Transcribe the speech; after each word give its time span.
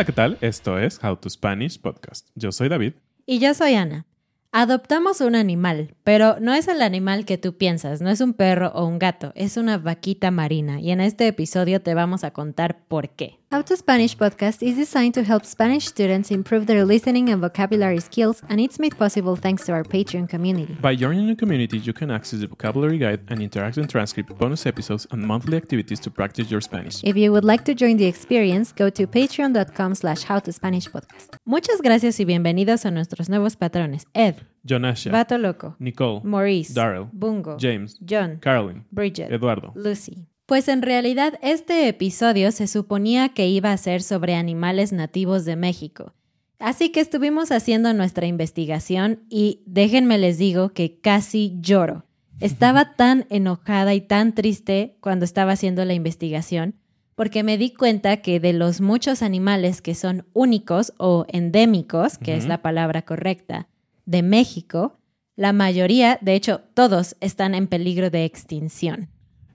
Hola, 0.00 0.06
¿qué 0.06 0.12
tal? 0.12 0.38
Esto 0.40 0.78
es 0.78 0.98
How 1.04 1.16
to 1.16 1.28
Spanish 1.28 1.78
Podcast. 1.78 2.30
Yo 2.34 2.52
soy 2.52 2.70
David. 2.70 2.94
Y 3.26 3.38
yo 3.38 3.52
soy 3.52 3.74
Ana. 3.74 4.06
Adoptamos 4.50 5.20
un 5.20 5.36
animal, 5.36 5.94
pero 6.04 6.40
no 6.40 6.54
es 6.54 6.68
el 6.68 6.80
animal 6.80 7.26
que 7.26 7.36
tú 7.36 7.58
piensas, 7.58 8.00
no 8.00 8.08
es 8.08 8.22
un 8.22 8.32
perro 8.32 8.68
o 8.68 8.86
un 8.86 8.98
gato, 8.98 9.32
es 9.34 9.58
una 9.58 9.76
vaquita 9.76 10.30
marina 10.30 10.80
y 10.80 10.90
en 10.90 11.02
este 11.02 11.26
episodio 11.26 11.82
te 11.82 11.92
vamos 11.92 12.24
a 12.24 12.30
contar 12.30 12.86
por 12.88 13.10
qué. 13.10 13.39
How 13.52 13.62
to 13.62 13.76
Spanish 13.76 14.16
podcast 14.16 14.62
is 14.62 14.76
designed 14.76 15.14
to 15.14 15.24
help 15.24 15.44
Spanish 15.44 15.86
students 15.86 16.30
improve 16.30 16.66
their 16.68 16.84
listening 16.84 17.30
and 17.30 17.40
vocabulary 17.40 17.98
skills, 17.98 18.42
and 18.48 18.60
it's 18.60 18.78
made 18.78 18.96
possible 18.96 19.34
thanks 19.34 19.66
to 19.66 19.72
our 19.72 19.82
Patreon 19.82 20.28
community. 20.28 20.74
By 20.80 20.94
joining 20.94 21.26
the 21.26 21.34
community, 21.34 21.78
you 21.78 21.92
can 21.92 22.12
access 22.12 22.38
the 22.38 22.46
vocabulary 22.46 22.98
guide 22.98 23.22
and 23.26 23.40
interactive 23.40 23.88
transcript, 23.88 24.38
bonus 24.38 24.66
episodes, 24.66 25.08
and 25.10 25.26
monthly 25.26 25.56
activities 25.56 25.98
to 25.98 26.12
practice 26.12 26.48
your 26.48 26.60
Spanish. 26.60 27.02
If 27.02 27.16
you 27.16 27.32
would 27.32 27.42
like 27.42 27.64
to 27.64 27.74
join 27.74 27.96
the 27.96 28.06
experience, 28.06 28.70
go 28.70 28.88
to 28.88 29.08
patreon.com 29.08 29.96
slash 29.96 30.22
howtospanishpodcast. 30.26 31.36
Muchas 31.44 31.80
gracias 31.82 32.20
y 32.20 32.24
bienvenidos 32.24 32.86
a 32.86 32.92
nuestros 32.92 33.28
nuevos 33.28 33.56
patrones. 33.56 34.06
Ed, 34.14 34.36
Jonasha, 34.64 35.10
Vato 35.10 35.38
Loco, 35.38 35.74
Nicole, 35.80 36.20
Maurice, 36.22 36.72
Darrell, 36.72 37.08
Bungo, 37.12 37.56
James, 37.58 37.98
John, 38.04 38.38
Carolyn, 38.40 38.84
Bridget, 38.92 39.32
Eduardo. 39.32 39.72
Lucy. 39.74 40.29
Pues 40.50 40.66
en 40.66 40.82
realidad 40.82 41.34
este 41.42 41.86
episodio 41.86 42.50
se 42.50 42.66
suponía 42.66 43.28
que 43.28 43.46
iba 43.46 43.70
a 43.70 43.76
ser 43.76 44.02
sobre 44.02 44.34
animales 44.34 44.92
nativos 44.92 45.44
de 45.44 45.54
México. 45.54 46.12
Así 46.58 46.90
que 46.90 46.98
estuvimos 46.98 47.52
haciendo 47.52 47.94
nuestra 47.94 48.26
investigación 48.26 49.20
y 49.28 49.62
déjenme 49.66 50.18
les 50.18 50.38
digo 50.38 50.70
que 50.70 50.98
casi 50.98 51.56
lloro. 51.60 52.04
Estaba 52.40 52.94
tan 52.96 53.26
enojada 53.30 53.94
y 53.94 54.00
tan 54.00 54.34
triste 54.34 54.96
cuando 54.98 55.24
estaba 55.24 55.52
haciendo 55.52 55.84
la 55.84 55.94
investigación 55.94 56.74
porque 57.14 57.44
me 57.44 57.56
di 57.56 57.72
cuenta 57.72 58.16
que 58.16 58.40
de 58.40 58.52
los 58.52 58.80
muchos 58.80 59.22
animales 59.22 59.80
que 59.80 59.94
son 59.94 60.26
únicos 60.32 60.94
o 60.98 61.26
endémicos, 61.28 62.18
que 62.18 62.34
es 62.34 62.48
la 62.48 62.60
palabra 62.60 63.02
correcta, 63.02 63.68
de 64.04 64.24
México, 64.24 64.98
la 65.36 65.52
mayoría, 65.52 66.18
de 66.20 66.34
hecho 66.34 66.62
todos, 66.74 67.14
están 67.20 67.54
en 67.54 67.68
peligro 67.68 68.10
de 68.10 68.24
extinción. 68.24 69.10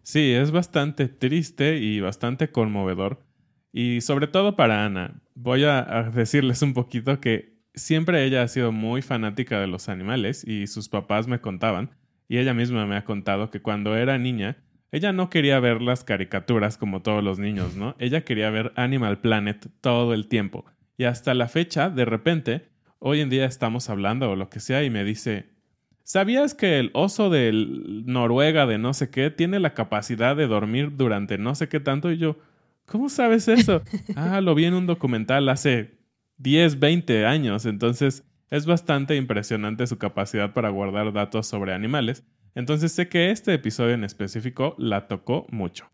Sí, 0.06 0.34
es 0.34 0.52
bastante 0.52 1.08
triste 1.08 1.80
y 1.80 2.00
bastante 2.00 2.52
conmovedor. 2.52 3.26
Y 3.74 4.02
sobre 4.02 4.28
todo 4.28 4.56
para 4.56 4.86
Ana. 4.86 5.20
Voy 5.34 5.64
a, 5.64 6.12
decirles 6.14 6.62
un 6.62 6.76
poquito 6.76 7.20
que 7.20 7.58
siempre 7.74 8.24
ella 8.24 8.44
ha 8.44 8.48
sido 8.48 8.72
muy 8.72 9.02
fanática 9.02 9.60
de 9.60 9.66
los 9.66 9.90
animales 9.90 10.48
y 10.48 10.68
sus 10.68 10.90
papás 10.90 11.28
me 11.28 11.42
contaban, 11.42 11.90
y 12.28 12.38
ella 12.38 12.54
misma 12.54 12.86
me 12.86 12.98
ha 12.98 13.04
contado 13.04 13.50
que 13.50 13.64
cuando 13.64 13.98
era 13.98 14.20
niña, 14.20 14.64
ella 14.92 15.12
no 15.12 15.32
quería 15.32 15.60
ver 15.60 15.82
las 15.82 16.04
caricaturas 16.04 16.78
como 16.78 17.02
todos 17.02 17.24
los 17.24 17.40
niños, 17.40 17.76
¿no? 17.76 17.96
Ella 17.98 18.24
quería 18.24 18.52
ver 18.52 18.74
Animal 18.76 19.22
Planet 19.22 19.68
todo 19.82 20.14
el 20.14 20.28
tiempo. 20.28 20.66
Y 20.98 21.06
hasta 21.06 21.34
la 21.34 21.48
fecha, 21.48 21.90
de 21.90 22.06
repente, 22.06 22.70
hoy 23.00 23.22
en 23.22 23.32
día 23.32 23.46
estamos 23.46 23.90
hablando 23.90 24.30
o 24.30 24.36
lo 24.36 24.50
que 24.52 24.60
sea 24.60 24.84
y 24.84 24.92
me 24.92 25.04
dice, 25.04 25.55
¿Sabías 26.08 26.54
que 26.54 26.78
el 26.78 26.92
oso 26.94 27.32
de 27.32 27.52
Noruega 28.06 28.68
de 28.68 28.78
no 28.78 28.94
sé 28.94 29.10
qué 29.10 29.32
tiene 29.32 29.60
la 29.60 29.74
capacidad 29.74 30.36
de 30.36 30.46
dormir 30.46 30.96
durante 30.96 31.40
no 31.40 31.56
sé 31.56 31.68
qué 31.68 31.80
tanto? 31.80 32.12
Y 32.12 32.18
yo, 32.18 32.38
¿cómo 32.86 33.10
sabes 33.10 33.48
eso? 33.48 33.82
ah, 34.16 34.40
lo 34.40 34.54
vi 34.54 34.66
en 34.66 34.76
un 34.76 34.86
documental 34.86 35.50
hace 35.50 35.96
10, 36.38 36.80
20 36.80 37.26
años. 37.26 37.66
Entonces, 37.66 38.24
es 38.52 38.68
bastante 38.68 39.16
impresionante 39.16 39.88
su 39.88 39.98
capacidad 39.98 40.54
para 40.54 40.70
guardar 40.70 41.12
datos 41.12 41.48
sobre 41.48 41.74
animales. 41.74 42.24
Entonces, 42.54 42.92
sé 42.92 43.10
que 43.10 43.32
este 43.32 43.56
episodio 43.56 43.96
en 43.96 44.04
específico 44.04 44.76
la 44.78 45.08
tocó 45.08 45.48
mucho. 45.50 45.90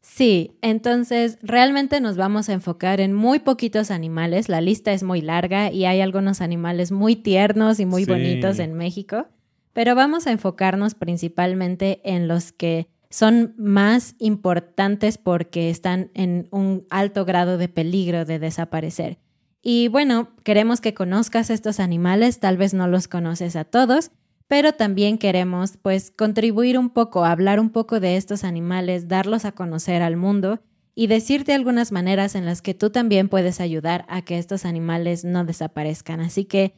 Sí, 0.00 0.58
entonces 0.62 1.38
realmente 1.42 2.00
nos 2.00 2.16
vamos 2.16 2.48
a 2.48 2.52
enfocar 2.54 3.00
en 3.00 3.12
muy 3.12 3.38
poquitos 3.38 3.92
animales. 3.92 4.48
La 4.48 4.60
lista 4.60 4.92
es 4.92 5.04
muy 5.04 5.20
larga 5.20 5.70
y 5.70 5.84
hay 5.84 6.00
algunos 6.00 6.40
animales 6.40 6.90
muy 6.90 7.14
tiernos 7.14 7.78
y 7.78 7.86
muy 7.86 8.04
Sí. 8.04 8.10
bonitos 8.10 8.58
en 8.58 8.74
México, 8.74 9.28
pero 9.72 9.94
vamos 9.94 10.26
a 10.26 10.32
enfocarnos 10.32 10.94
principalmente 10.94 12.00
en 12.04 12.28
los 12.28 12.52
que 12.52 12.88
son 13.10 13.54
más 13.58 14.14
importantes 14.18 15.18
porque 15.18 15.70
están 15.70 16.10
en 16.14 16.48
un 16.50 16.86
alto 16.90 17.24
grado 17.24 17.58
de 17.58 17.68
peligro 17.68 18.24
de 18.24 18.38
desaparecer. 18.38 19.18
Y 19.62 19.88
bueno, 19.88 20.30
queremos 20.44 20.80
que 20.80 20.94
conozcas 20.94 21.50
estos 21.50 21.78
animales, 21.78 22.40
tal 22.40 22.56
vez 22.56 22.74
no 22.74 22.88
los 22.88 23.06
conoces 23.06 23.54
a 23.54 23.64
todos, 23.64 24.10
pero 24.48 24.72
también 24.72 25.18
queremos 25.18 25.76
pues 25.80 26.10
contribuir 26.10 26.78
un 26.78 26.90
poco, 26.90 27.24
hablar 27.24 27.60
un 27.60 27.70
poco 27.70 28.00
de 28.00 28.16
estos 28.16 28.44
animales, 28.44 29.08
darlos 29.08 29.44
a 29.44 29.52
conocer 29.52 30.02
al 30.02 30.16
mundo 30.16 30.60
y 30.94 31.06
decirte 31.06 31.54
algunas 31.54 31.92
maneras 31.92 32.34
en 32.34 32.44
las 32.44 32.60
que 32.60 32.74
tú 32.74 32.90
también 32.90 33.28
puedes 33.28 33.60
ayudar 33.60 34.04
a 34.08 34.22
que 34.22 34.38
estos 34.38 34.64
animales 34.64 35.24
no 35.24 35.44
desaparezcan. 35.44 36.20
Así 36.20 36.44
que, 36.44 36.74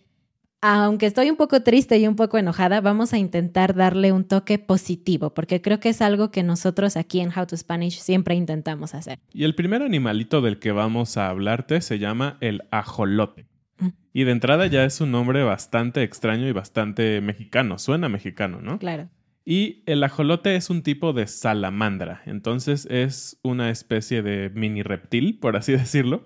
aunque 0.67 1.05
estoy 1.05 1.29
un 1.29 1.37
poco 1.37 1.63
triste 1.63 1.99
y 1.99 2.09
un 2.09 2.17
poco 2.17 2.39
enojada, 2.39 2.81
vamos 2.81 3.13
a 3.13 3.19
intentar 3.19 3.75
darle 3.75 4.13
un 4.13 4.25
toque 4.25 4.59
positivo, 4.59 5.35
porque 5.35 5.61
creo 5.61 5.79
que 5.79 5.91
es 5.91 6.01
algo 6.01 6.31
que 6.31 6.43
nosotros 6.43 6.97
aquí 6.97 7.21
en 7.21 7.29
How 7.37 7.45
to 7.45 7.55
Spanish 7.59 7.99
siempre 7.99 8.35
intentamos 8.35 8.95
hacer. 8.95 9.19
Y 9.35 9.45
el 9.45 9.55
primer 9.55 9.83
animalito 9.83 10.41
del 10.41 10.59
que 10.59 10.73
vamos 10.73 11.19
a 11.19 11.29
hablarte 11.29 11.83
se 11.83 11.99
llama 11.99 12.39
el 12.41 12.63
ajolote. 12.71 13.45
Mm. 13.79 13.89
Y 14.15 14.25
de 14.25 14.33
entrada 14.33 14.67
ya 14.67 14.87
es 14.87 15.03
un 15.03 15.11
nombre 15.11 15.45
bastante 15.45 16.03
extraño 16.03 16.49
y 16.49 16.53
bastante 16.53 17.21
mexicano, 17.21 17.79
suena 17.79 18.09
mexicano, 18.09 18.63
¿no? 18.63 18.79
Claro. 18.79 19.11
Y 19.45 19.83
el 19.85 20.03
ajolote 20.03 20.57
es 20.57 20.71
un 20.71 20.83
tipo 20.83 21.13
de 21.13 21.27
salamandra, 21.27 22.23
entonces 22.25 22.89
es 22.91 23.39
una 23.43 23.69
especie 23.69 24.23
de 24.23 24.49
mini 24.55 24.83
reptil, 24.83 25.39
por 25.39 25.59
así 25.59 25.73
decirlo. 25.77 26.25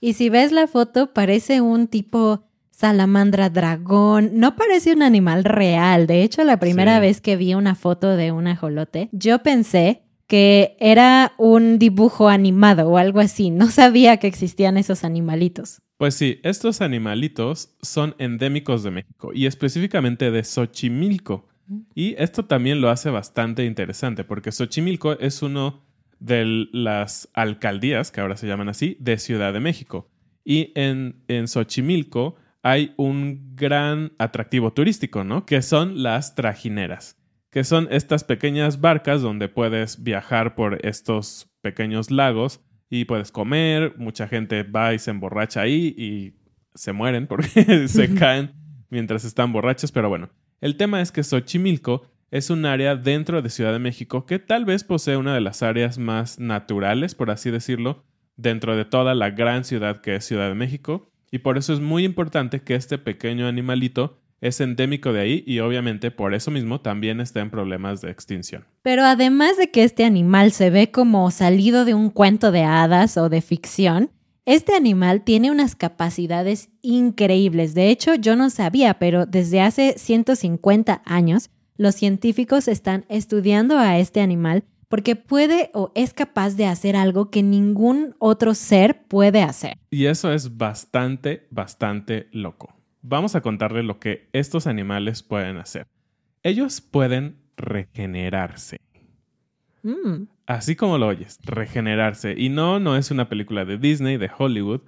Y 0.00 0.12
si 0.12 0.28
ves 0.28 0.52
la 0.52 0.66
foto, 0.66 1.14
parece 1.14 1.62
un 1.62 1.88
tipo 1.88 2.49
salamandra 2.80 3.50
dragón. 3.50 4.30
No 4.34 4.56
parece 4.56 4.92
un 4.94 5.02
animal 5.02 5.44
real. 5.44 6.06
De 6.06 6.22
hecho, 6.22 6.42
la 6.44 6.58
primera 6.58 6.96
Sí. 6.96 7.00
vez 7.02 7.20
que 7.20 7.36
vi 7.36 7.54
una 7.54 7.74
foto 7.74 8.16
de 8.16 8.32
un 8.32 8.46
ajolote, 8.46 9.08
yo 9.12 9.42
pensé 9.42 10.02
que 10.26 10.76
era 10.80 11.32
un 11.38 11.78
dibujo 11.78 12.28
animado 12.28 12.88
o 12.88 12.96
algo 12.96 13.20
así. 13.20 13.50
No 13.50 13.68
sabía 13.68 14.16
que 14.16 14.28
existían 14.28 14.76
esos 14.78 15.04
animalitos. 15.04 15.82
Pues 15.98 16.14
sí, 16.14 16.40
estos 16.44 16.80
animalitos 16.80 17.74
son 17.82 18.14
endémicos 18.18 18.82
de 18.82 18.90
México 18.92 19.32
y 19.34 19.44
específicamente 19.46 20.30
de 20.30 20.42
Xochimilco. 20.42 21.46
Y 21.94 22.14
esto 22.18 22.46
también 22.46 22.80
lo 22.80 22.88
hace 22.90 23.10
bastante 23.10 23.64
interesante 23.64 24.24
porque 24.24 24.50
Xochimilco 24.52 25.12
es 25.20 25.42
uno 25.42 25.82
de 26.18 26.66
las 26.72 27.28
alcaldías, 27.34 28.10
que 28.10 28.20
ahora 28.20 28.36
se 28.36 28.46
llaman 28.46 28.68
así, 28.70 28.96
de 29.00 29.18
Ciudad 29.18 29.52
de 29.52 29.60
México. 29.60 30.08
Y 30.44 30.72
en, 30.74 31.22
en 31.28 31.46
Xochimilco 31.48 32.36
hay 32.62 32.94
un 32.96 33.54
gran 33.56 34.12
atractivo 34.18 34.72
turístico, 34.72 35.24
¿no? 35.24 35.46
Que 35.46 35.62
son 35.62 36.02
las 36.02 36.34
trajineras, 36.34 37.18
que 37.50 37.64
son 37.64 37.88
estas 37.90 38.24
pequeñas 38.24 38.80
barcas 38.80 39.22
donde 39.22 39.48
puedes 39.48 40.02
viajar 40.02 40.54
por 40.54 40.84
estos 40.86 41.50
pequeños 41.62 42.10
lagos 42.10 42.60
y 42.90 43.04
puedes 43.04 43.32
comer, 43.32 43.94
mucha 43.96 44.28
gente 44.28 44.62
va 44.62 44.92
y 44.94 44.98
se 44.98 45.10
emborracha 45.10 45.62
ahí 45.62 45.94
y 45.96 46.34
se 46.74 46.92
mueren 46.92 47.26
porque 47.26 47.48
se 47.88 48.14
caen 48.14 48.52
mientras 48.90 49.24
están 49.24 49.52
borrachos, 49.52 49.92
pero 49.92 50.08
bueno, 50.08 50.30
el 50.60 50.76
tema 50.76 51.00
es 51.00 51.12
que 51.12 51.22
Xochimilco 51.22 52.02
es 52.30 52.50
un 52.50 52.66
área 52.66 52.96
dentro 52.96 53.42
de 53.42 53.50
Ciudad 53.50 53.72
de 53.72 53.78
México 53.78 54.26
que 54.26 54.38
tal 54.38 54.64
vez 54.64 54.84
posee 54.84 55.16
una 55.16 55.34
de 55.34 55.40
las 55.40 55.62
áreas 55.62 55.98
más 55.98 56.38
naturales, 56.38 57.14
por 57.14 57.30
así 57.30 57.50
decirlo, 57.50 58.04
dentro 58.36 58.76
de 58.76 58.84
toda 58.84 59.14
la 59.14 59.30
gran 59.30 59.64
ciudad 59.64 60.00
que 60.00 60.16
es 60.16 60.24
Ciudad 60.24 60.48
de 60.48 60.54
México, 60.54 61.09
y 61.30 61.38
por 61.38 61.58
eso 61.58 61.72
es 61.72 61.80
muy 61.80 62.04
importante 62.04 62.62
que 62.62 62.74
este 62.74 62.98
pequeño 62.98 63.46
animalito 63.46 64.18
es 64.40 64.60
endémico 64.60 65.12
de 65.12 65.20
ahí 65.20 65.44
y 65.46 65.60
obviamente 65.60 66.10
por 66.10 66.34
eso 66.34 66.50
mismo 66.50 66.80
también 66.80 67.20
está 67.20 67.40
en 67.40 67.50
problemas 67.50 68.00
de 68.00 68.10
extinción. 68.10 68.64
Pero 68.82 69.04
además 69.04 69.56
de 69.58 69.70
que 69.70 69.84
este 69.84 70.04
animal 70.04 70.52
se 70.52 70.70
ve 70.70 70.90
como 70.90 71.30
salido 71.30 71.84
de 71.84 71.94
un 71.94 72.10
cuento 72.10 72.50
de 72.50 72.62
hadas 72.62 73.16
o 73.16 73.28
de 73.28 73.42
ficción, 73.42 74.10
este 74.46 74.74
animal 74.74 75.22
tiene 75.22 75.50
unas 75.50 75.76
capacidades 75.76 76.70
increíbles. 76.80 77.74
De 77.74 77.90
hecho, 77.90 78.14
yo 78.14 78.34
no 78.34 78.48
sabía, 78.50 78.98
pero 78.98 79.26
desde 79.26 79.60
hace 79.60 79.94
150 79.98 81.02
años, 81.04 81.50
los 81.76 81.94
científicos 81.94 82.66
están 82.66 83.04
estudiando 83.08 83.78
a 83.78 83.98
este 83.98 84.20
animal 84.20 84.64
porque 84.90 85.14
puede 85.14 85.70
o 85.72 85.92
es 85.94 86.12
capaz 86.12 86.56
de 86.56 86.66
hacer 86.66 86.96
algo 86.96 87.30
que 87.30 87.44
ningún 87.44 88.16
otro 88.18 88.54
ser 88.54 89.06
puede 89.06 89.40
hacer. 89.40 89.78
Y 89.88 90.06
eso 90.06 90.32
es 90.32 90.58
bastante, 90.58 91.46
bastante 91.50 92.28
loco. 92.32 92.74
Vamos 93.00 93.36
a 93.36 93.40
contarle 93.40 93.84
lo 93.84 94.00
que 94.00 94.28
estos 94.32 94.66
animales 94.66 95.22
pueden 95.22 95.58
hacer. 95.58 95.86
Ellos 96.42 96.80
pueden 96.80 97.36
regenerarse. 97.56 98.80
Mm. 99.84 100.24
Así 100.46 100.74
como 100.74 100.98
lo 100.98 101.06
oyes, 101.06 101.38
regenerarse. 101.44 102.34
Y 102.36 102.48
no, 102.48 102.80
no 102.80 102.96
es 102.96 103.12
una 103.12 103.28
película 103.28 103.64
de 103.64 103.78
Disney, 103.78 104.16
de 104.16 104.30
Hollywood. 104.36 104.80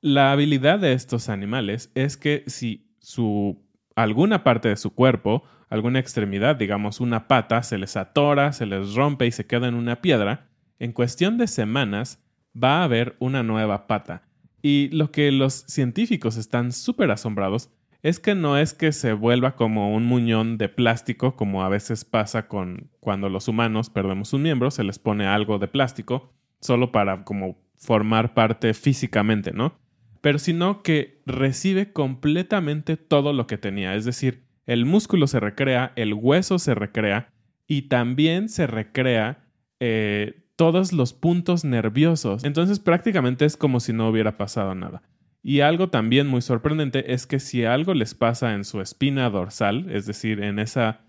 La 0.00 0.32
habilidad 0.32 0.78
de 0.78 0.94
estos 0.94 1.28
animales 1.28 1.92
es 1.94 2.16
que 2.16 2.42
si 2.46 2.88
su 3.00 3.62
alguna 3.96 4.44
parte 4.44 4.70
de 4.70 4.76
su 4.76 4.94
cuerpo, 4.94 5.42
alguna 5.68 5.98
extremidad, 5.98 6.56
digamos 6.56 7.00
una 7.00 7.28
pata, 7.28 7.62
se 7.62 7.78
les 7.78 7.96
atora, 7.96 8.52
se 8.52 8.66
les 8.66 8.94
rompe 8.94 9.26
y 9.26 9.32
se 9.32 9.46
queda 9.46 9.68
en 9.68 9.74
una 9.74 10.00
piedra, 10.00 10.48
en 10.78 10.92
cuestión 10.92 11.38
de 11.38 11.46
semanas 11.46 12.22
va 12.54 12.80
a 12.80 12.84
haber 12.84 13.16
una 13.18 13.42
nueva 13.42 13.86
pata. 13.86 14.22
Y 14.62 14.88
lo 14.92 15.10
que 15.10 15.30
los 15.32 15.64
científicos 15.68 16.36
están 16.36 16.72
súper 16.72 17.10
asombrados 17.10 17.70
es 18.02 18.20
que 18.20 18.34
no 18.34 18.56
es 18.56 18.72
que 18.72 18.92
se 18.92 19.12
vuelva 19.12 19.56
como 19.56 19.94
un 19.94 20.04
muñón 20.04 20.58
de 20.58 20.68
plástico, 20.68 21.34
como 21.34 21.64
a 21.64 21.68
veces 21.68 22.04
pasa 22.04 22.46
con 22.46 22.90
cuando 23.00 23.28
los 23.28 23.48
humanos 23.48 23.90
perdemos 23.90 24.32
un 24.32 24.42
miembro, 24.42 24.70
se 24.70 24.84
les 24.84 24.98
pone 24.98 25.26
algo 25.26 25.58
de 25.58 25.68
plástico, 25.68 26.32
solo 26.60 26.92
para 26.92 27.24
como 27.24 27.58
formar 27.76 28.34
parte 28.34 28.74
físicamente, 28.74 29.52
¿no? 29.52 29.78
Pero 30.20 30.38
sino 30.38 30.82
que 30.82 31.20
recibe 31.26 31.92
completamente 31.92 32.96
todo 32.96 33.32
lo 33.32 33.46
que 33.46 33.58
tenía, 33.58 33.94
es 33.94 34.04
decir, 34.04 34.45
el 34.66 34.84
músculo 34.84 35.26
se 35.26 35.40
recrea, 35.40 35.92
el 35.96 36.14
hueso 36.14 36.58
se 36.58 36.74
recrea 36.74 37.32
y 37.66 37.82
también 37.82 38.48
se 38.48 38.66
recrea 38.66 39.44
eh, 39.80 40.44
todos 40.56 40.92
los 40.92 41.12
puntos 41.12 41.64
nerviosos. 41.64 42.44
Entonces 42.44 42.80
prácticamente 42.80 43.44
es 43.44 43.56
como 43.56 43.80
si 43.80 43.92
no 43.92 44.08
hubiera 44.08 44.36
pasado 44.36 44.74
nada. 44.74 45.02
Y 45.42 45.60
algo 45.60 45.90
también 45.90 46.26
muy 46.26 46.42
sorprendente 46.42 47.12
es 47.12 47.26
que 47.26 47.38
si 47.38 47.64
algo 47.64 47.94
les 47.94 48.14
pasa 48.14 48.54
en 48.54 48.64
su 48.64 48.80
espina 48.80 49.30
dorsal, 49.30 49.86
es 49.90 50.04
decir, 50.04 50.42
en 50.42 50.58
esa 50.58 51.02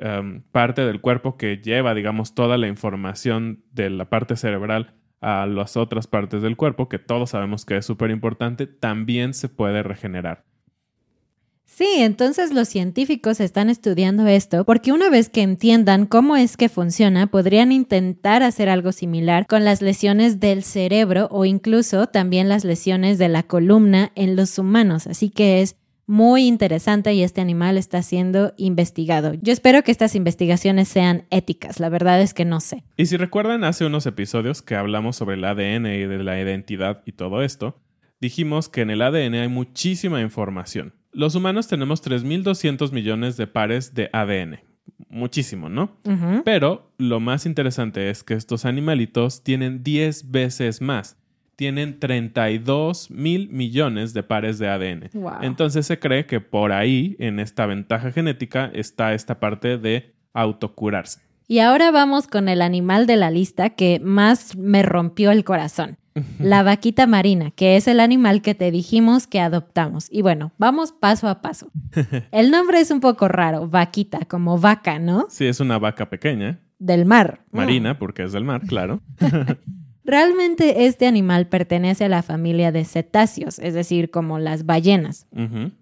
um, 0.00 0.40
parte 0.50 0.86
del 0.86 1.02
cuerpo 1.02 1.36
que 1.36 1.58
lleva, 1.58 1.92
digamos, 1.92 2.34
toda 2.34 2.56
la 2.56 2.68
información 2.68 3.64
de 3.72 3.90
la 3.90 4.08
parte 4.08 4.36
cerebral 4.36 4.94
a 5.20 5.46
las 5.46 5.76
otras 5.76 6.06
partes 6.06 6.40
del 6.40 6.56
cuerpo, 6.56 6.88
que 6.88 6.98
todos 6.98 7.30
sabemos 7.30 7.66
que 7.66 7.76
es 7.76 7.84
súper 7.84 8.10
importante, 8.10 8.66
también 8.66 9.34
se 9.34 9.50
puede 9.50 9.82
regenerar. 9.82 10.46
Sí, 11.74 11.88
entonces 11.96 12.52
los 12.52 12.68
científicos 12.68 13.40
están 13.40 13.70
estudiando 13.70 14.26
esto 14.26 14.66
porque 14.66 14.92
una 14.92 15.08
vez 15.08 15.30
que 15.30 15.40
entiendan 15.40 16.04
cómo 16.04 16.36
es 16.36 16.58
que 16.58 16.68
funciona, 16.68 17.28
podrían 17.28 17.72
intentar 17.72 18.42
hacer 18.42 18.68
algo 18.68 18.92
similar 18.92 19.46
con 19.46 19.64
las 19.64 19.80
lesiones 19.80 20.38
del 20.38 20.64
cerebro 20.64 21.28
o 21.30 21.46
incluso 21.46 22.08
también 22.08 22.50
las 22.50 22.64
lesiones 22.64 23.16
de 23.16 23.30
la 23.30 23.44
columna 23.44 24.12
en 24.16 24.36
los 24.36 24.58
humanos. 24.58 25.06
Así 25.06 25.30
que 25.30 25.62
es 25.62 25.76
muy 26.06 26.46
interesante 26.46 27.14
y 27.14 27.22
este 27.22 27.40
animal 27.40 27.78
está 27.78 28.02
siendo 28.02 28.52
investigado. 28.58 29.32
Yo 29.40 29.54
espero 29.54 29.82
que 29.82 29.92
estas 29.92 30.14
investigaciones 30.14 30.88
sean 30.88 31.24
éticas, 31.30 31.80
la 31.80 31.88
verdad 31.88 32.20
es 32.20 32.34
que 32.34 32.44
no 32.44 32.60
sé. 32.60 32.84
Y 32.98 33.06
si 33.06 33.16
recuerdan 33.16 33.64
hace 33.64 33.86
unos 33.86 34.04
episodios 34.04 34.60
que 34.60 34.74
hablamos 34.74 35.16
sobre 35.16 35.36
el 35.36 35.44
ADN 35.46 35.86
y 35.86 36.04
de 36.04 36.22
la 36.22 36.38
identidad 36.38 37.00
y 37.06 37.12
todo 37.12 37.42
esto, 37.42 37.80
dijimos 38.20 38.68
que 38.68 38.82
en 38.82 38.90
el 38.90 39.00
ADN 39.00 39.36
hay 39.36 39.48
muchísima 39.48 40.20
información. 40.20 40.92
Los 41.12 41.34
humanos 41.34 41.68
tenemos 41.68 42.02
3.200 42.02 42.90
millones 42.92 43.36
de 43.36 43.46
pares 43.46 43.94
de 43.94 44.08
ADN. 44.12 44.60
Muchísimo, 45.08 45.68
¿no? 45.68 45.96
Pero 46.44 46.90
lo 46.96 47.20
más 47.20 47.44
interesante 47.44 48.08
es 48.08 48.24
que 48.24 48.34
estos 48.34 48.64
animalitos 48.64 49.42
tienen 49.42 49.82
10 49.82 50.30
veces 50.30 50.80
más. 50.80 51.18
Tienen 51.56 52.00
32 52.00 53.10
mil 53.10 53.50
millones 53.50 54.14
de 54.14 54.22
pares 54.22 54.58
de 54.58 54.68
ADN. 54.68 55.10
Wow. 55.12 55.32
Entonces 55.42 55.86
se 55.86 55.98
cree 55.98 56.24
que 56.24 56.40
por 56.40 56.72
ahí, 56.72 57.14
en 57.18 57.40
esta 57.40 57.66
ventaja 57.66 58.10
genética, 58.10 58.70
está 58.72 59.12
esta 59.12 59.38
parte 59.38 59.76
de 59.76 60.14
autocurarse. 60.32 61.20
Y 61.46 61.58
ahora 61.58 61.90
vamos 61.90 62.26
con 62.26 62.48
el 62.48 62.62
animal 62.62 63.06
de 63.06 63.16
la 63.16 63.30
lista 63.30 63.70
que 63.70 64.00
más 64.00 64.56
me 64.56 64.82
rompió 64.82 65.30
el 65.30 65.44
corazón. 65.44 65.98
La 66.38 66.62
vaquita 66.62 67.06
marina, 67.06 67.50
que 67.52 67.76
es 67.76 67.88
el 67.88 68.00
animal 68.00 68.42
que 68.42 68.54
te 68.54 68.70
dijimos 68.70 69.26
que 69.26 69.40
adoptamos. 69.40 70.08
Y 70.10 70.22
bueno, 70.22 70.52
vamos 70.58 70.92
paso 70.92 71.28
a 71.28 71.40
paso. 71.40 71.70
El 72.32 72.50
nombre 72.50 72.80
es 72.80 72.90
un 72.90 73.00
poco 73.00 73.28
raro, 73.28 73.68
vaquita, 73.68 74.20
como 74.26 74.58
vaca, 74.58 74.98
¿no? 74.98 75.26
Sí, 75.30 75.46
es 75.46 75.60
una 75.60 75.78
vaca 75.78 76.10
pequeña, 76.10 76.60
Del 76.78 77.06
mar. 77.06 77.40
marina, 77.50 77.98
porque 77.98 78.24
es 78.24 78.32
del 78.32 78.44
mar, 78.44 78.62
claro. 78.66 79.00
Realmente 80.12 80.84
este 80.84 81.06
animal 81.06 81.46
pertenece 81.46 82.04
a 82.04 82.08
la 82.10 82.22
familia 82.22 82.70
de 82.70 82.84
cetáceos, 82.84 83.58
es 83.58 83.72
decir, 83.72 84.10
como 84.10 84.38
las 84.38 84.66
ballenas. 84.66 85.26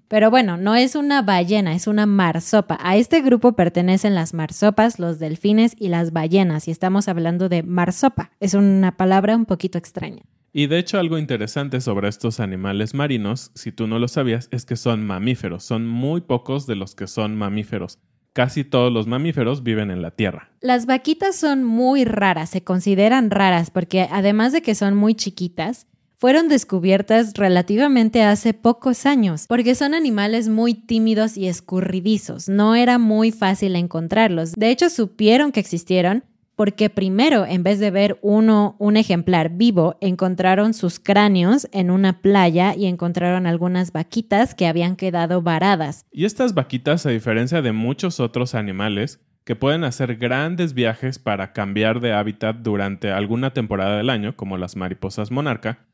Pero 0.06 0.30
bueno, 0.30 0.56
no 0.56 0.76
es 0.76 0.94
una 0.94 1.20
ballena, 1.22 1.75
es 1.75 1.88
una 1.88 2.06
marsopa. 2.06 2.78
A 2.80 2.96
este 2.96 3.22
grupo 3.22 3.54
pertenecen 3.56 4.14
las 4.14 4.32
marsopas, 4.32 5.00
los 5.00 5.18
delfines 5.18 5.75
y 5.76 5.88
las 5.88 6.12
ballenas, 6.12 6.68
y 6.68 6.70
estamos 6.70 7.08
hablando 7.08 7.49
de 7.49 7.64
marsopa. 7.64 8.30
Es 8.38 8.54
una 8.54 8.96
palabra 8.96 9.34
un 9.34 9.46
poquito 9.46 9.78
extraña. 9.78 10.22
Y 10.52 10.68
de 10.68 10.78
hecho 10.78 11.00
algo 11.00 11.18
interesante 11.18 11.80
sobre 11.80 12.08
estos 12.08 12.38
animales 12.38 12.94
marinos, 12.94 13.50
si 13.56 13.72
tú 13.72 13.88
no 13.88 13.99
lo 13.99 14.06
sabías, 14.06 14.46
es 14.52 14.64
que 14.64 14.76
son 14.76 15.04
mamíferos. 15.04 15.64
Son 15.64 15.88
muy 15.88 16.20
pocos 16.20 16.68
de 16.68 16.76
los 16.76 16.94
que 16.94 17.08
son 17.08 17.37
mamíferos. 17.37 17.99
Casi 18.32 18.64
todos 18.64 18.92
los 18.92 19.06
mamíferos 19.06 19.62
viven 19.62 19.90
en 19.90 20.02
la 20.02 20.12
tierra. 20.12 20.50
Las 20.60 20.87
vaquitas 20.87 21.34
son 21.37 21.64
muy 21.64 22.04
raras, 22.04 22.50
se 22.50 22.62
consideran 22.62 23.30
raras 23.30 23.70
porque 23.70 24.08
además 24.10 24.52
de 24.52 24.62
que 24.62 24.75
son 24.75 24.96
muy 24.96 25.14
chiquitas, 25.14 25.87
fueron 26.20 26.49
descubiertas 26.49 27.32
relativamente 27.32 28.22
hace 28.22 28.52
pocos 28.52 29.06
años, 29.06 29.46
porque 29.49 29.75
son 29.75 29.94
animales 29.94 30.50
muy 30.50 30.75
tímidos 30.75 31.38
y 31.38 31.49
escurridizos. 31.49 32.46
No 32.46 32.75
era 32.75 32.99
muy 32.99 33.32
fácil 33.32 33.75
encontrarlos. 33.75 34.52
De 34.52 34.68
hecho, 34.68 34.90
supieron 34.90 35.50
que 35.50 35.60
existieron 35.60 36.25
porque 36.60 36.90
primero, 36.90 37.46
en 37.46 37.62
vez 37.62 37.80
de 37.80 37.90
ver 37.90 38.18
uno, 38.20 38.76
un 38.78 38.98
ejemplar 38.98 39.48
vivo, 39.48 39.96
encontraron 40.02 40.74
sus 40.74 41.00
cráneos 41.00 41.66
en 41.72 41.90
una 41.90 42.20
playa 42.20 42.74
y 42.76 42.84
encontraron 42.84 43.46
algunas 43.46 43.92
vaquitas 43.92 44.54
que 44.54 44.66
habían 44.66 44.96
quedado 44.96 45.40
varadas. 45.40 46.04
Y 46.12 46.26
estas 46.26 46.52
vaquitas, 46.52 47.06
a 47.06 47.08
diferencia 47.08 47.62
de 47.62 47.72
muchos 47.72 48.20
otros 48.20 48.54
animales, 48.54 49.20
que 49.44 49.56
pueden 49.56 49.84
hacer 49.84 50.16
grandes 50.16 50.74
viajes 50.74 51.18
para 51.18 51.54
cambiar 51.54 52.00
de 52.00 52.12
hábitat 52.12 52.56
durante 52.56 53.10
alguna 53.10 53.54
temporada 53.54 53.96
del 53.96 54.10
año, 54.10 54.36
como 54.36 54.58
las 54.58 54.76
mariposas 54.76 55.30
monarca, 55.30 55.86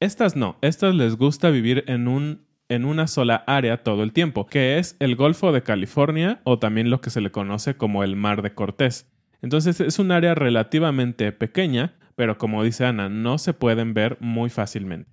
estas 0.00 0.36
no, 0.36 0.58
estas 0.60 0.94
les 0.94 1.16
gusta 1.16 1.48
vivir 1.48 1.82
en 1.86 2.08
un 2.08 2.50
en 2.68 2.84
una 2.84 3.08
sola 3.08 3.42
área 3.48 3.82
todo 3.82 4.04
el 4.04 4.12
tiempo, 4.12 4.46
que 4.46 4.78
es 4.78 4.96
el 5.00 5.16
Golfo 5.16 5.50
de 5.50 5.62
California 5.62 6.40
o 6.44 6.60
también 6.60 6.88
lo 6.88 7.00
que 7.00 7.10
se 7.10 7.20
le 7.20 7.32
conoce 7.32 7.76
como 7.76 8.04
el 8.04 8.14
Mar 8.14 8.42
de 8.42 8.54
Cortés. 8.54 9.09
Entonces 9.42 9.80
es 9.80 9.98
un 9.98 10.12
área 10.12 10.34
relativamente 10.34 11.32
pequeña, 11.32 11.96
pero 12.16 12.38
como 12.38 12.62
dice 12.62 12.84
Ana, 12.84 13.08
no 13.08 13.38
se 13.38 13.54
pueden 13.54 13.94
ver 13.94 14.18
muy 14.20 14.50
fácilmente. 14.50 15.10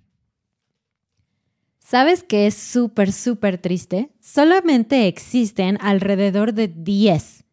¿Sabes 1.78 2.22
qué 2.22 2.46
es 2.46 2.54
súper, 2.54 3.12
súper 3.12 3.56
triste? 3.56 4.10
Solamente 4.20 5.08
existen 5.08 5.78
alrededor 5.80 6.52
de 6.52 6.68
10. 6.68 7.46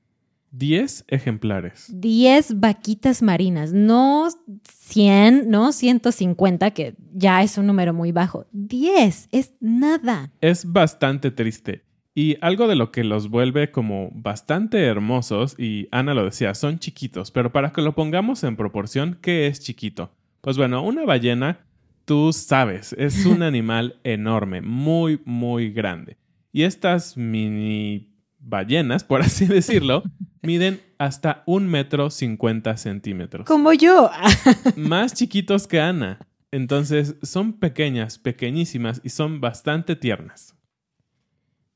10 0.51 1.05
ejemplares. 1.07 1.87
10 1.89 2.59
vaquitas 2.59 3.21
marinas, 3.21 3.71
no 3.71 4.27
100, 4.63 5.49
no 5.49 5.71
150, 5.71 6.71
que 6.71 6.95
ya 7.13 7.43
es 7.43 7.57
un 7.57 7.67
número 7.67 7.93
muy 7.93 8.11
bajo. 8.11 8.45
10 8.51 9.29
es 9.31 9.53
nada. 9.61 10.33
Es 10.41 10.69
bastante 10.69 11.31
triste. 11.31 11.84
Y 12.17 12.37
algo 12.39 12.69
de 12.69 12.77
lo 12.77 12.93
que 12.93 13.03
los 13.03 13.29
vuelve 13.29 13.71
como 13.71 14.09
bastante 14.13 14.81
hermosos, 14.85 15.59
y 15.59 15.89
Ana 15.91 16.13
lo 16.13 16.23
decía, 16.23 16.55
son 16.55 16.79
chiquitos, 16.79 17.29
pero 17.29 17.51
para 17.51 17.73
que 17.73 17.81
lo 17.81 17.93
pongamos 17.93 18.45
en 18.45 18.55
proporción, 18.55 19.19
¿qué 19.21 19.47
es 19.47 19.59
chiquito? 19.59 20.11
Pues 20.39 20.55
bueno, 20.55 20.81
una 20.81 21.03
ballena, 21.03 21.65
tú 22.05 22.31
sabes, 22.31 22.93
es 22.93 23.25
un 23.25 23.43
animal 23.43 23.99
enorme, 24.05 24.61
muy, 24.61 25.19
muy 25.25 25.71
grande. 25.71 26.15
Y 26.53 26.63
estas 26.63 27.17
mini 27.17 28.15
ballenas, 28.39 29.03
por 29.03 29.21
así 29.21 29.45
decirlo, 29.45 30.03
miden 30.41 30.79
hasta 30.97 31.43
un 31.45 31.67
metro 31.67 32.09
cincuenta 32.09 32.77
centímetros. 32.77 33.45
Como 33.45 33.73
yo. 33.73 34.09
Más 34.77 35.13
chiquitos 35.13 35.67
que 35.67 35.81
Ana. 35.81 36.19
Entonces 36.51 37.17
son 37.23 37.59
pequeñas, 37.59 38.17
pequeñísimas 38.19 39.01
y 39.03 39.09
son 39.09 39.41
bastante 39.41 39.97
tiernas. 39.97 40.55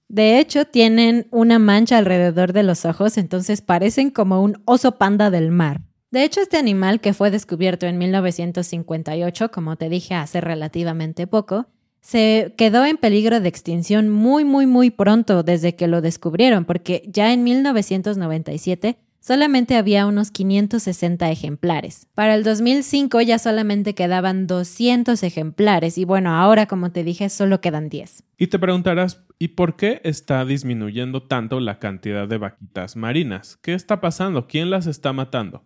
De 0.09 0.39
hecho, 0.39 0.65
tienen 0.65 1.27
una 1.29 1.59
mancha 1.59 1.99
alrededor 1.99 2.51
de 2.51 2.63
los 2.63 2.83
ojos, 2.83 3.17
entonces 3.17 3.61
parecen 3.61 4.09
como 4.09 4.41
un 4.41 4.61
oso 4.65 4.97
panda 4.97 5.29
del 5.29 5.51
mar. 5.51 5.81
De 6.09 6.23
hecho, 6.23 6.41
este 6.41 6.57
animal 6.57 6.99
que 6.99 7.13
fue 7.13 7.29
descubierto 7.29 7.85
en 7.85 7.99
1958, 7.99 9.51
como 9.51 9.75
te 9.75 9.87
dije 9.87 10.15
hace 10.15 10.41
relativamente 10.41 11.27
poco, 11.27 11.67
se 12.01 12.55
quedó 12.57 12.85
en 12.85 12.97
peligro 12.97 13.39
de 13.39 13.49
extinción 13.49 14.09
muy, 14.09 14.45
muy, 14.45 14.65
muy 14.65 14.89
pronto 14.89 15.43
desde 15.43 15.75
que 15.75 15.87
lo 15.87 16.01
descubrieron, 16.01 16.65
porque 16.65 17.03
ya 17.07 17.31
en 17.31 17.43
1997 17.43 18.97
solamente 19.19 19.75
había 19.75 20.05
unos 20.05 20.31
560 20.31 21.29
ejemplares. 21.29 22.07
Para 22.13 22.35
el 22.35 22.43
2005 22.43 23.21
ya 23.21 23.39
solamente 23.39 23.95
quedaban 23.95 24.47
200 24.47 25.21
ejemplares 25.23 25.97
y 25.97 26.05
bueno, 26.05 26.35
ahora 26.35 26.65
como 26.65 26.91
te 26.91 27.03
dije 27.03 27.29
solo 27.29 27.61
quedan 27.61 27.89
10. 27.89 28.23
Y 28.37 28.47
te 28.47 28.59
preguntarás, 28.59 29.23
¿y 29.37 29.49
por 29.49 29.75
qué 29.75 30.01
está 30.03 30.45
disminuyendo 30.45 31.23
tanto 31.23 31.59
la 31.59 31.79
cantidad 31.79 32.27
de 32.27 32.37
vaquitas 32.37 32.95
marinas? 32.95 33.57
¿Qué 33.61 33.73
está 33.73 34.01
pasando? 34.01 34.47
¿Quién 34.47 34.69
las 34.69 34.87
está 34.87 35.13
matando? 35.13 35.63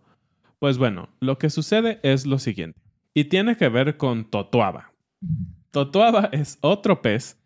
Pues 0.58 0.78
bueno, 0.78 1.08
lo 1.20 1.38
que 1.38 1.50
sucede 1.50 2.00
es 2.02 2.26
lo 2.26 2.38
siguiente, 2.38 2.80
y 3.12 3.24
tiene 3.24 3.56
que 3.56 3.68
ver 3.68 3.96
con 3.96 4.30
Totoaba. 4.30 4.92
Totoaba 5.70 6.28
es 6.32 6.58
otro 6.60 7.02
pez 7.02 7.38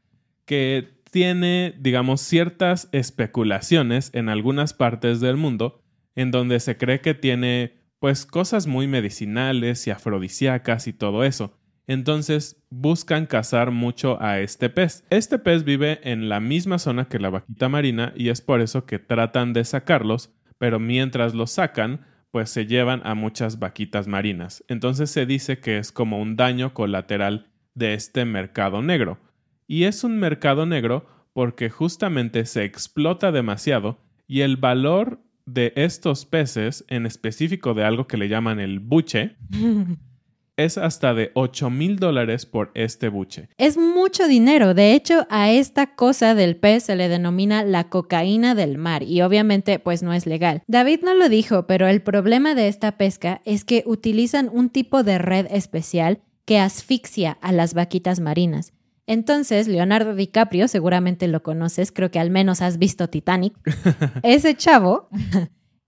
que 0.44 0.98
tiene, 1.10 1.74
digamos, 1.78 2.20
ciertas 2.20 2.88
especulaciones 2.92 4.10
en 4.14 4.28
algunas 4.28 4.72
partes 4.72 5.20
del 5.20 5.36
mundo 5.36 5.82
en 6.18 6.32
donde 6.32 6.58
se 6.58 6.76
cree 6.76 7.00
que 7.00 7.14
tiene 7.14 7.78
pues 8.00 8.26
cosas 8.26 8.66
muy 8.66 8.88
medicinales 8.88 9.86
y 9.86 9.92
afrodisíacas 9.92 10.88
y 10.88 10.92
todo 10.92 11.22
eso. 11.22 11.56
Entonces 11.86 12.60
buscan 12.70 13.26
cazar 13.26 13.70
mucho 13.70 14.20
a 14.20 14.40
este 14.40 14.68
pez. 14.68 15.04
Este 15.10 15.38
pez 15.38 15.62
vive 15.62 16.00
en 16.02 16.28
la 16.28 16.40
misma 16.40 16.80
zona 16.80 17.04
que 17.06 17.20
la 17.20 17.30
vaquita 17.30 17.68
marina 17.68 18.12
y 18.16 18.30
es 18.30 18.40
por 18.40 18.60
eso 18.60 18.84
que 18.84 18.98
tratan 18.98 19.52
de 19.52 19.64
sacarlos, 19.64 20.34
pero 20.58 20.80
mientras 20.80 21.34
los 21.34 21.52
sacan, 21.52 22.04
pues 22.32 22.50
se 22.50 22.66
llevan 22.66 23.00
a 23.04 23.14
muchas 23.14 23.60
vaquitas 23.60 24.08
marinas. 24.08 24.64
Entonces 24.66 25.12
se 25.12 25.24
dice 25.24 25.60
que 25.60 25.78
es 25.78 25.92
como 25.92 26.20
un 26.20 26.34
daño 26.34 26.74
colateral 26.74 27.52
de 27.74 27.94
este 27.94 28.24
mercado 28.24 28.82
negro. 28.82 29.20
Y 29.68 29.84
es 29.84 30.02
un 30.02 30.18
mercado 30.18 30.66
negro 30.66 31.06
porque 31.32 31.70
justamente 31.70 32.44
se 32.44 32.64
explota 32.64 33.30
demasiado 33.30 34.00
y 34.26 34.40
el 34.40 34.56
valor 34.56 35.22
de 35.52 35.72
estos 35.76 36.26
peces, 36.26 36.84
en 36.88 37.06
específico 37.06 37.74
de 37.74 37.84
algo 37.84 38.06
que 38.06 38.16
le 38.16 38.28
llaman 38.28 38.60
el 38.60 38.80
buche, 38.80 39.36
es 40.56 40.76
hasta 40.76 41.14
de 41.14 41.30
8 41.34 41.70
mil 41.70 41.98
dólares 41.98 42.44
por 42.44 42.72
este 42.74 43.08
buche. 43.08 43.48
Es 43.58 43.78
mucho 43.78 44.26
dinero. 44.26 44.74
De 44.74 44.92
hecho, 44.92 45.26
a 45.30 45.50
esta 45.50 45.94
cosa 45.94 46.34
del 46.34 46.56
pez 46.56 46.82
se 46.84 46.96
le 46.96 47.08
denomina 47.08 47.62
la 47.62 47.88
cocaína 47.88 48.54
del 48.54 48.76
mar 48.76 49.04
y 49.04 49.22
obviamente 49.22 49.78
pues 49.78 50.02
no 50.02 50.12
es 50.12 50.26
legal. 50.26 50.62
David 50.66 51.00
no 51.04 51.14
lo 51.14 51.28
dijo, 51.28 51.66
pero 51.66 51.86
el 51.86 52.02
problema 52.02 52.54
de 52.54 52.68
esta 52.68 52.98
pesca 52.98 53.40
es 53.44 53.64
que 53.64 53.84
utilizan 53.86 54.50
un 54.52 54.68
tipo 54.68 55.04
de 55.04 55.18
red 55.18 55.46
especial 55.50 56.20
que 56.44 56.58
asfixia 56.58 57.38
a 57.40 57.52
las 57.52 57.74
vaquitas 57.74 58.20
marinas. 58.20 58.72
Entonces, 59.08 59.68
Leonardo 59.68 60.14
DiCaprio, 60.14 60.68
seguramente 60.68 61.28
lo 61.28 61.42
conoces, 61.42 61.92
creo 61.92 62.10
que 62.10 62.18
al 62.18 62.28
menos 62.28 62.60
has 62.60 62.76
visto 62.76 63.08
Titanic. 63.08 63.54
Ese 64.22 64.54
chavo 64.54 65.08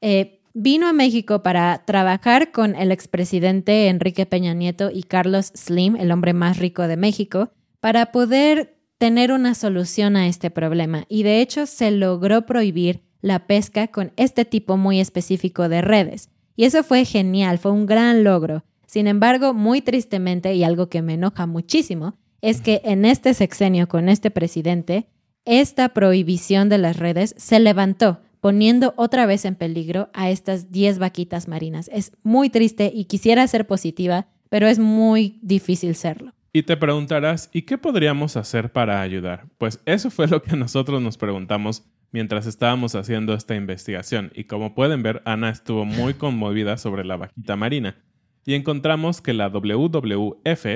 eh, 0.00 0.40
vino 0.54 0.88
a 0.88 0.94
México 0.94 1.42
para 1.42 1.84
trabajar 1.84 2.50
con 2.50 2.74
el 2.74 2.90
expresidente 2.90 3.88
Enrique 3.88 4.24
Peña 4.24 4.54
Nieto 4.54 4.90
y 4.90 5.02
Carlos 5.02 5.52
Slim, 5.54 5.96
el 5.96 6.12
hombre 6.12 6.32
más 6.32 6.56
rico 6.56 6.88
de 6.88 6.96
México, 6.96 7.50
para 7.80 8.10
poder 8.10 8.78
tener 8.96 9.32
una 9.32 9.54
solución 9.54 10.16
a 10.16 10.26
este 10.26 10.50
problema. 10.50 11.04
Y 11.10 11.22
de 11.22 11.42
hecho 11.42 11.66
se 11.66 11.90
logró 11.90 12.46
prohibir 12.46 13.02
la 13.20 13.46
pesca 13.46 13.88
con 13.88 14.12
este 14.16 14.46
tipo 14.46 14.78
muy 14.78 14.98
específico 14.98 15.68
de 15.68 15.82
redes. 15.82 16.30
Y 16.56 16.64
eso 16.64 16.82
fue 16.82 17.04
genial, 17.04 17.58
fue 17.58 17.72
un 17.72 17.84
gran 17.84 18.24
logro. 18.24 18.64
Sin 18.86 19.06
embargo, 19.06 19.52
muy 19.52 19.82
tristemente, 19.82 20.54
y 20.54 20.64
algo 20.64 20.88
que 20.88 21.02
me 21.02 21.14
enoja 21.14 21.46
muchísimo, 21.46 22.16
es 22.42 22.60
que 22.60 22.80
en 22.84 23.04
este 23.04 23.34
sexenio 23.34 23.88
con 23.88 24.08
este 24.08 24.30
presidente, 24.30 25.06
esta 25.44 25.90
prohibición 25.90 26.68
de 26.68 26.78
las 26.78 26.96
redes 26.96 27.34
se 27.36 27.60
levantó, 27.60 28.20
poniendo 28.40 28.94
otra 28.96 29.26
vez 29.26 29.44
en 29.44 29.54
peligro 29.54 30.10
a 30.12 30.30
estas 30.30 30.70
10 30.70 30.98
vaquitas 30.98 31.48
marinas. 31.48 31.90
Es 31.92 32.12
muy 32.22 32.50
triste 32.50 32.90
y 32.94 33.04
quisiera 33.04 33.46
ser 33.46 33.66
positiva, 33.66 34.28
pero 34.48 34.66
es 34.66 34.78
muy 34.78 35.38
difícil 35.42 35.94
serlo. 35.94 36.32
Y 36.52 36.64
te 36.64 36.76
preguntarás, 36.76 37.48
¿y 37.52 37.62
qué 37.62 37.78
podríamos 37.78 38.36
hacer 38.36 38.72
para 38.72 39.00
ayudar? 39.00 39.46
Pues 39.58 39.80
eso 39.86 40.10
fue 40.10 40.26
lo 40.26 40.42
que 40.42 40.56
nosotros 40.56 41.00
nos 41.00 41.16
preguntamos 41.16 41.84
mientras 42.10 42.46
estábamos 42.46 42.96
haciendo 42.96 43.34
esta 43.34 43.54
investigación. 43.54 44.32
Y 44.34 44.44
como 44.44 44.74
pueden 44.74 45.02
ver, 45.02 45.22
Ana 45.24 45.50
estuvo 45.50 45.84
muy 45.84 46.14
conmovida 46.14 46.76
sobre 46.76 47.04
la 47.04 47.16
vaquita 47.16 47.54
marina. 47.54 48.02
Y 48.44 48.54
encontramos 48.54 49.20
que 49.20 49.32
la 49.32 49.48
WWF 49.48 50.66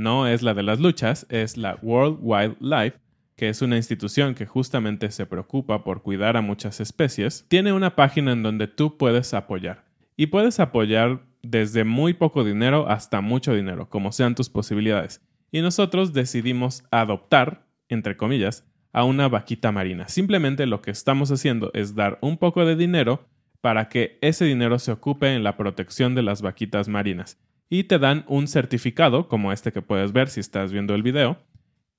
no 0.00 0.26
es 0.26 0.42
la 0.42 0.54
de 0.54 0.62
las 0.62 0.80
luchas, 0.80 1.26
es 1.28 1.56
la 1.56 1.78
World 1.82 2.18
Wildlife, 2.22 2.98
que 3.36 3.50
es 3.50 3.62
una 3.62 3.76
institución 3.76 4.34
que 4.34 4.46
justamente 4.46 5.10
se 5.10 5.26
preocupa 5.26 5.84
por 5.84 6.02
cuidar 6.02 6.36
a 6.36 6.40
muchas 6.40 6.80
especies, 6.80 7.44
tiene 7.48 7.72
una 7.72 7.94
página 7.96 8.32
en 8.32 8.42
donde 8.42 8.66
tú 8.66 8.96
puedes 8.96 9.34
apoyar. 9.34 9.84
Y 10.16 10.26
puedes 10.26 10.58
apoyar 10.58 11.20
desde 11.42 11.84
muy 11.84 12.14
poco 12.14 12.44
dinero 12.44 12.88
hasta 12.88 13.20
mucho 13.20 13.54
dinero, 13.54 13.88
como 13.88 14.10
sean 14.10 14.34
tus 14.34 14.48
posibilidades. 14.48 15.22
Y 15.52 15.60
nosotros 15.60 16.12
decidimos 16.12 16.82
adoptar, 16.90 17.66
entre 17.88 18.16
comillas, 18.16 18.66
a 18.92 19.04
una 19.04 19.28
vaquita 19.28 19.70
marina. 19.70 20.08
Simplemente 20.08 20.66
lo 20.66 20.80
que 20.82 20.90
estamos 20.90 21.30
haciendo 21.30 21.70
es 21.74 21.94
dar 21.94 22.18
un 22.22 22.38
poco 22.38 22.64
de 22.64 22.76
dinero 22.76 23.26
para 23.60 23.88
que 23.88 24.18
ese 24.22 24.46
dinero 24.46 24.78
se 24.78 24.92
ocupe 24.92 25.34
en 25.34 25.44
la 25.44 25.56
protección 25.58 26.14
de 26.14 26.22
las 26.22 26.40
vaquitas 26.40 26.88
marinas 26.88 27.38
y 27.70 27.84
te 27.84 27.98
dan 27.98 28.24
un 28.28 28.48
certificado 28.48 29.28
como 29.28 29.52
este 29.52 29.72
que 29.72 29.80
puedes 29.80 30.12
ver 30.12 30.28
si 30.28 30.40
estás 30.40 30.72
viendo 30.72 30.94
el 30.94 31.02
video 31.02 31.38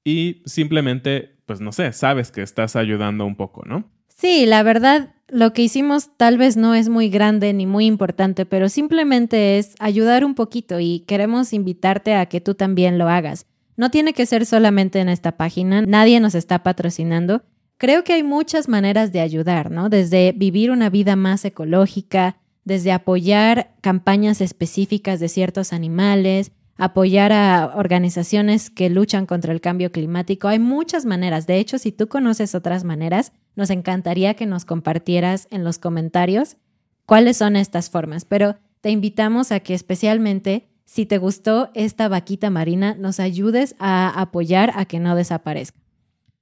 y 0.03 0.43
simplemente, 0.45 1.37
pues 1.45 1.61
no 1.61 1.71
sé, 1.71 1.93
sabes 1.93 2.31
que 2.31 2.41
estás 2.41 2.75
ayudando 2.75 3.25
un 3.25 3.35
poco, 3.35 3.63
¿no? 3.65 3.89
Sí, 4.07 4.45
la 4.45 4.61
verdad, 4.61 5.15
lo 5.29 5.53
que 5.53 5.63
hicimos 5.63 6.15
tal 6.17 6.37
vez 6.37 6.57
no 6.57 6.75
es 6.75 6.89
muy 6.89 7.09
grande 7.09 7.53
ni 7.53 7.65
muy 7.65 7.85
importante, 7.85 8.45
pero 8.45 8.67
simplemente 8.67 9.57
es 9.57 9.75
ayudar 9.79 10.25
un 10.25 10.35
poquito 10.35 10.79
y 10.79 10.99
queremos 11.07 11.53
invitarte 11.53 12.15
a 12.15 12.25
que 12.25 12.41
tú 12.41 12.53
también 12.53 12.97
lo 12.97 13.07
hagas. 13.07 13.45
No 13.77 13.89
tiene 13.89 14.13
que 14.13 14.25
ser 14.25 14.45
solamente 14.45 14.99
en 14.99 15.09
esta 15.09 15.37
página, 15.37 15.81
nadie 15.81 16.19
nos 16.19 16.35
está 16.35 16.63
patrocinando. 16.63 17.43
Creo 17.77 18.03
que 18.03 18.13
hay 18.13 18.21
muchas 18.21 18.67
maneras 18.67 19.11
de 19.11 19.21
ayudar, 19.21 19.71
¿no? 19.71 19.89
Desde 19.89 20.33
vivir 20.33 20.69
una 20.69 20.89
vida 20.89 21.15
más 21.15 21.45
ecológica, 21.45 22.37
desde 22.63 22.91
apoyar 22.91 23.73
campañas 23.81 24.41
específicas 24.41 25.19
de 25.19 25.29
ciertos 25.29 25.73
animales, 25.73 26.51
apoyar 26.77 27.31
a 27.31 27.73
organizaciones 27.75 28.69
que 28.69 28.89
luchan 28.89 29.25
contra 29.25 29.53
el 29.53 29.61
cambio 29.61 29.91
climático. 29.91 30.47
Hay 30.47 30.59
muchas 30.59 31.05
maneras. 31.05 31.47
De 31.47 31.57
hecho, 31.57 31.77
si 31.77 31.91
tú 31.91 32.07
conoces 32.07 32.55
otras 32.55 32.83
maneras, 32.83 33.33
nos 33.55 33.69
encantaría 33.69 34.33
que 34.33 34.45
nos 34.45 34.65
compartieras 34.65 35.47
en 35.51 35.63
los 35.63 35.77
comentarios 35.77 36.57
cuáles 37.05 37.37
son 37.37 37.55
estas 37.55 37.89
formas. 37.89 38.25
Pero 38.25 38.57
te 38.81 38.89
invitamos 38.89 39.51
a 39.51 39.59
que 39.59 39.73
especialmente 39.73 40.69
si 40.85 41.05
te 41.05 41.19
gustó 41.19 41.69
esta 41.73 42.09
vaquita 42.09 42.49
marina, 42.49 42.95
nos 42.95 43.21
ayudes 43.21 43.75
a 43.79 44.09
apoyar 44.19 44.73
a 44.75 44.83
que 44.85 44.99
no 44.99 45.15
desaparezca. 45.15 45.79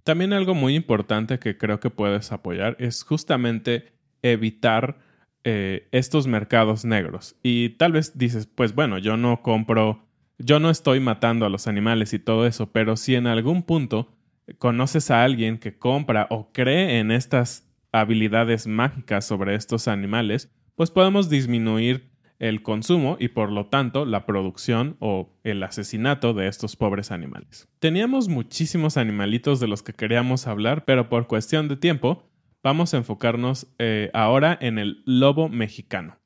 También 0.04 0.34
algo 0.34 0.56
muy 0.56 0.76
importante 0.76 1.38
que 1.38 1.58
creo 1.58 1.80
que 1.80 1.92
puedes 1.92 2.32
apoyar 2.32 2.76
es 2.80 3.04
justamente 3.04 3.94
evitar 4.24 4.98
eh, 5.44 5.88
estos 5.92 6.28
mercados 6.28 6.86
negros. 6.86 7.36
Y 7.44 7.70
tal 7.70 7.94
vez 7.94 8.18
dices, 8.18 8.48
pues 8.48 8.76
bueno, 8.76 8.98
yo 8.98 9.18
no 9.18 9.42
compro, 9.42 10.06
yo 10.38 10.60
no 10.60 10.70
estoy 10.70 11.00
matando 11.00 11.46
a 11.46 11.50
los 11.50 11.68
animales 11.68 12.14
y 12.14 12.20
todo 12.20 12.46
eso, 12.46 12.72
pero 12.72 12.98
si 12.98 13.16
en 13.16 13.28
algún 13.28 13.64
punto 13.64 14.12
conoces 14.58 15.12
a 15.12 15.24
alguien 15.24 15.58
que 15.58 15.78
compra 15.78 16.28
o 16.30 16.52
cree 16.52 17.00
en 17.00 17.12
estas 17.12 17.70
habilidades 17.92 18.68
mágicas 18.68 19.26
sobre 19.26 19.56
estos 19.56 19.88
animales, 19.88 20.52
pues 20.76 20.92
podemos 20.92 21.30
disminuir 21.30 22.10
el 22.40 22.64
consumo 22.64 23.18
y 23.20 23.30
por 23.30 23.52
lo 23.52 23.68
tanto 23.68 24.06
la 24.06 24.26
producción 24.26 24.96
o 25.00 25.38
el 25.44 25.62
asesinato 25.62 26.34
de 26.34 26.48
estos 26.48 26.76
pobres 26.76 27.12
animales. 27.12 27.68
Teníamos 27.80 28.30
muchísimos 28.30 28.96
animalitos 28.96 29.60
de 29.60 29.68
los 29.68 29.84
que 29.84 29.94
queríamos 29.94 30.48
hablar, 30.48 30.86
pero 30.86 31.10
por 31.10 31.28
cuestión 31.28 31.68
de 31.68 31.76
tiempo 31.76 32.29
vamos 32.64 32.94
a 32.94 32.98
enfocarnos 32.98 33.68
eh, 33.80 34.10
ahora 34.14 34.58
en 34.60 34.80
el 34.80 35.04
lobo 35.06 35.50
mexicano. 35.50 36.18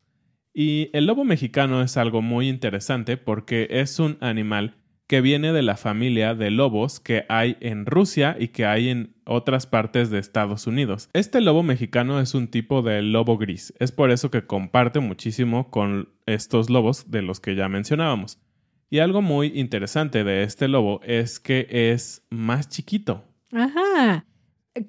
Y 0.53 0.89
el 0.93 1.05
lobo 1.05 1.23
mexicano 1.23 1.81
es 1.81 1.97
algo 1.97 2.21
muy 2.21 2.47
interesante 2.47 3.17
porque 3.17 3.67
es 3.71 3.99
un 3.99 4.17
animal 4.21 4.75
que 5.07 5.21
viene 5.21 5.51
de 5.51 5.61
la 5.61 5.77
familia 5.77 6.33
de 6.33 6.49
lobos 6.49 6.99
que 6.99 7.25
hay 7.27 7.57
en 7.59 7.85
Rusia 7.85 8.35
y 8.39 8.49
que 8.49 8.65
hay 8.65 8.89
en 8.89 9.15
otras 9.25 9.67
partes 9.67 10.09
de 10.09 10.19
Estados 10.19 10.65
Unidos. 10.67 11.09
Este 11.13 11.41
lobo 11.41 11.63
mexicano 11.63 12.19
es 12.19 12.33
un 12.35 12.47
tipo 12.47 12.81
de 12.81 13.01
lobo 13.01 13.37
gris, 13.37 13.73
es 13.79 13.91
por 13.91 14.11
eso 14.11 14.31
que 14.31 14.45
comparte 14.45 14.99
muchísimo 14.99 15.69
con 15.69 16.09
estos 16.25 16.69
lobos 16.69 17.11
de 17.11 17.21
los 17.21 17.39
que 17.39 17.55
ya 17.55 17.67
mencionábamos. 17.67 18.39
Y 18.89 18.99
algo 18.99 19.21
muy 19.21 19.51
interesante 19.55 20.23
de 20.23 20.43
este 20.43 20.67
lobo 20.67 21.01
es 21.03 21.39
que 21.39 21.67
es 21.69 22.25
más 22.29 22.69
chiquito. 22.69 23.23
Ajá. 23.51 24.25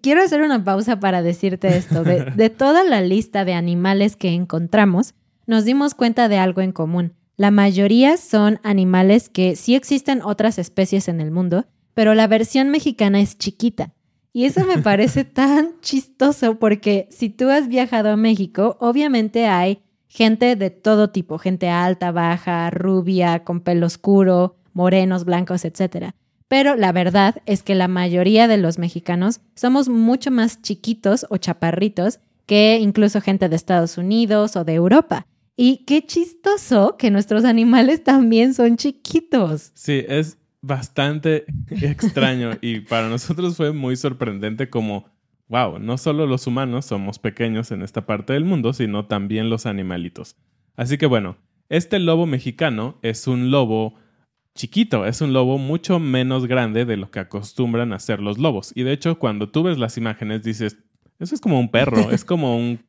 Quiero 0.00 0.22
hacer 0.22 0.42
una 0.42 0.64
pausa 0.64 1.00
para 1.00 1.22
decirte 1.22 1.76
esto. 1.76 2.04
De, 2.04 2.24
de 2.36 2.50
toda 2.50 2.84
la 2.84 3.00
lista 3.00 3.44
de 3.44 3.54
animales 3.54 4.16
que 4.16 4.30
encontramos, 4.30 5.14
nos 5.46 5.64
dimos 5.64 5.94
cuenta 5.94 6.28
de 6.28 6.38
algo 6.38 6.60
en 6.62 6.72
común 6.72 7.14
la 7.36 7.50
mayoría 7.50 8.16
son 8.16 8.60
animales 8.62 9.28
que 9.28 9.56
sí 9.56 9.74
existen 9.74 10.22
otras 10.22 10.58
especies 10.58 11.08
en 11.08 11.20
el 11.20 11.32
mundo, 11.32 11.66
pero 11.92 12.14
la 12.14 12.28
versión 12.28 12.70
mexicana 12.70 13.20
es 13.20 13.38
chiquita. 13.38 13.92
Y 14.32 14.44
eso 14.44 14.64
me 14.64 14.78
parece 14.82 15.24
tan 15.24 15.80
chistoso 15.80 16.58
porque 16.58 17.08
si 17.10 17.30
tú 17.30 17.50
has 17.50 17.66
viajado 17.66 18.10
a 18.10 18.16
México, 18.16 18.76
obviamente 18.80 19.46
hay 19.46 19.82
gente 20.06 20.54
de 20.54 20.70
todo 20.70 21.10
tipo, 21.10 21.38
gente 21.38 21.68
alta, 21.68 22.12
baja, 22.12 22.70
rubia, 22.70 23.42
con 23.42 23.60
pelo 23.60 23.86
oscuro, 23.86 24.56
morenos, 24.72 25.24
blancos, 25.24 25.64
etc. 25.64 26.12
Pero 26.48 26.76
la 26.76 26.92
verdad 26.92 27.42
es 27.46 27.62
que 27.62 27.74
la 27.74 27.88
mayoría 27.88 28.48
de 28.48 28.58
los 28.58 28.78
mexicanos 28.78 29.40
somos 29.54 29.88
mucho 29.88 30.30
más 30.30 30.60
chiquitos 30.62 31.26
o 31.30 31.36
chaparritos 31.38 32.20
que 32.46 32.78
incluso 32.80 33.20
gente 33.20 33.48
de 33.48 33.56
Estados 33.56 33.96
Unidos 33.98 34.56
o 34.56 34.64
de 34.64 34.74
Europa. 34.74 35.26
Y 35.56 35.84
qué 35.86 36.04
chistoso 36.04 36.96
que 36.98 37.10
nuestros 37.10 37.44
animales 37.44 38.02
también 38.02 38.54
son 38.54 38.76
chiquitos. 38.76 39.70
Sí, 39.74 40.04
es 40.08 40.38
bastante 40.60 41.44
extraño 41.70 42.52
y 42.60 42.80
para 42.80 43.08
nosotros 43.08 43.56
fue 43.56 43.72
muy 43.72 43.96
sorprendente 43.96 44.68
como, 44.68 45.06
wow, 45.48 45.78
no 45.78 45.96
solo 45.96 46.26
los 46.26 46.46
humanos 46.46 46.86
somos 46.86 47.18
pequeños 47.18 47.70
en 47.70 47.82
esta 47.82 48.06
parte 48.06 48.32
del 48.32 48.44
mundo, 48.44 48.72
sino 48.72 49.06
también 49.06 49.48
los 49.48 49.66
animalitos. 49.66 50.36
Así 50.76 50.98
que 50.98 51.06
bueno, 51.06 51.36
este 51.68 51.98
lobo 51.98 52.26
mexicano 52.26 52.98
es 53.02 53.26
un 53.26 53.50
lobo 53.50 53.94
chiquito, 54.54 55.06
es 55.06 55.20
un 55.20 55.32
lobo 55.32 55.58
mucho 55.58 55.98
menos 55.98 56.46
grande 56.46 56.84
de 56.84 56.96
lo 56.96 57.10
que 57.10 57.20
acostumbran 57.20 57.92
a 57.92 57.98
ser 57.98 58.20
los 58.20 58.38
lobos. 58.38 58.72
Y 58.74 58.84
de 58.84 58.92
hecho, 58.92 59.18
cuando 59.18 59.48
tú 59.48 59.64
ves 59.64 59.78
las 59.78 59.96
imágenes 59.98 60.42
dices, 60.42 60.78
eso 61.18 61.34
es 61.34 61.40
como 61.40 61.58
un 61.58 61.70
perro, 61.70 62.10
es 62.10 62.24
como 62.24 62.56
un 62.56 62.80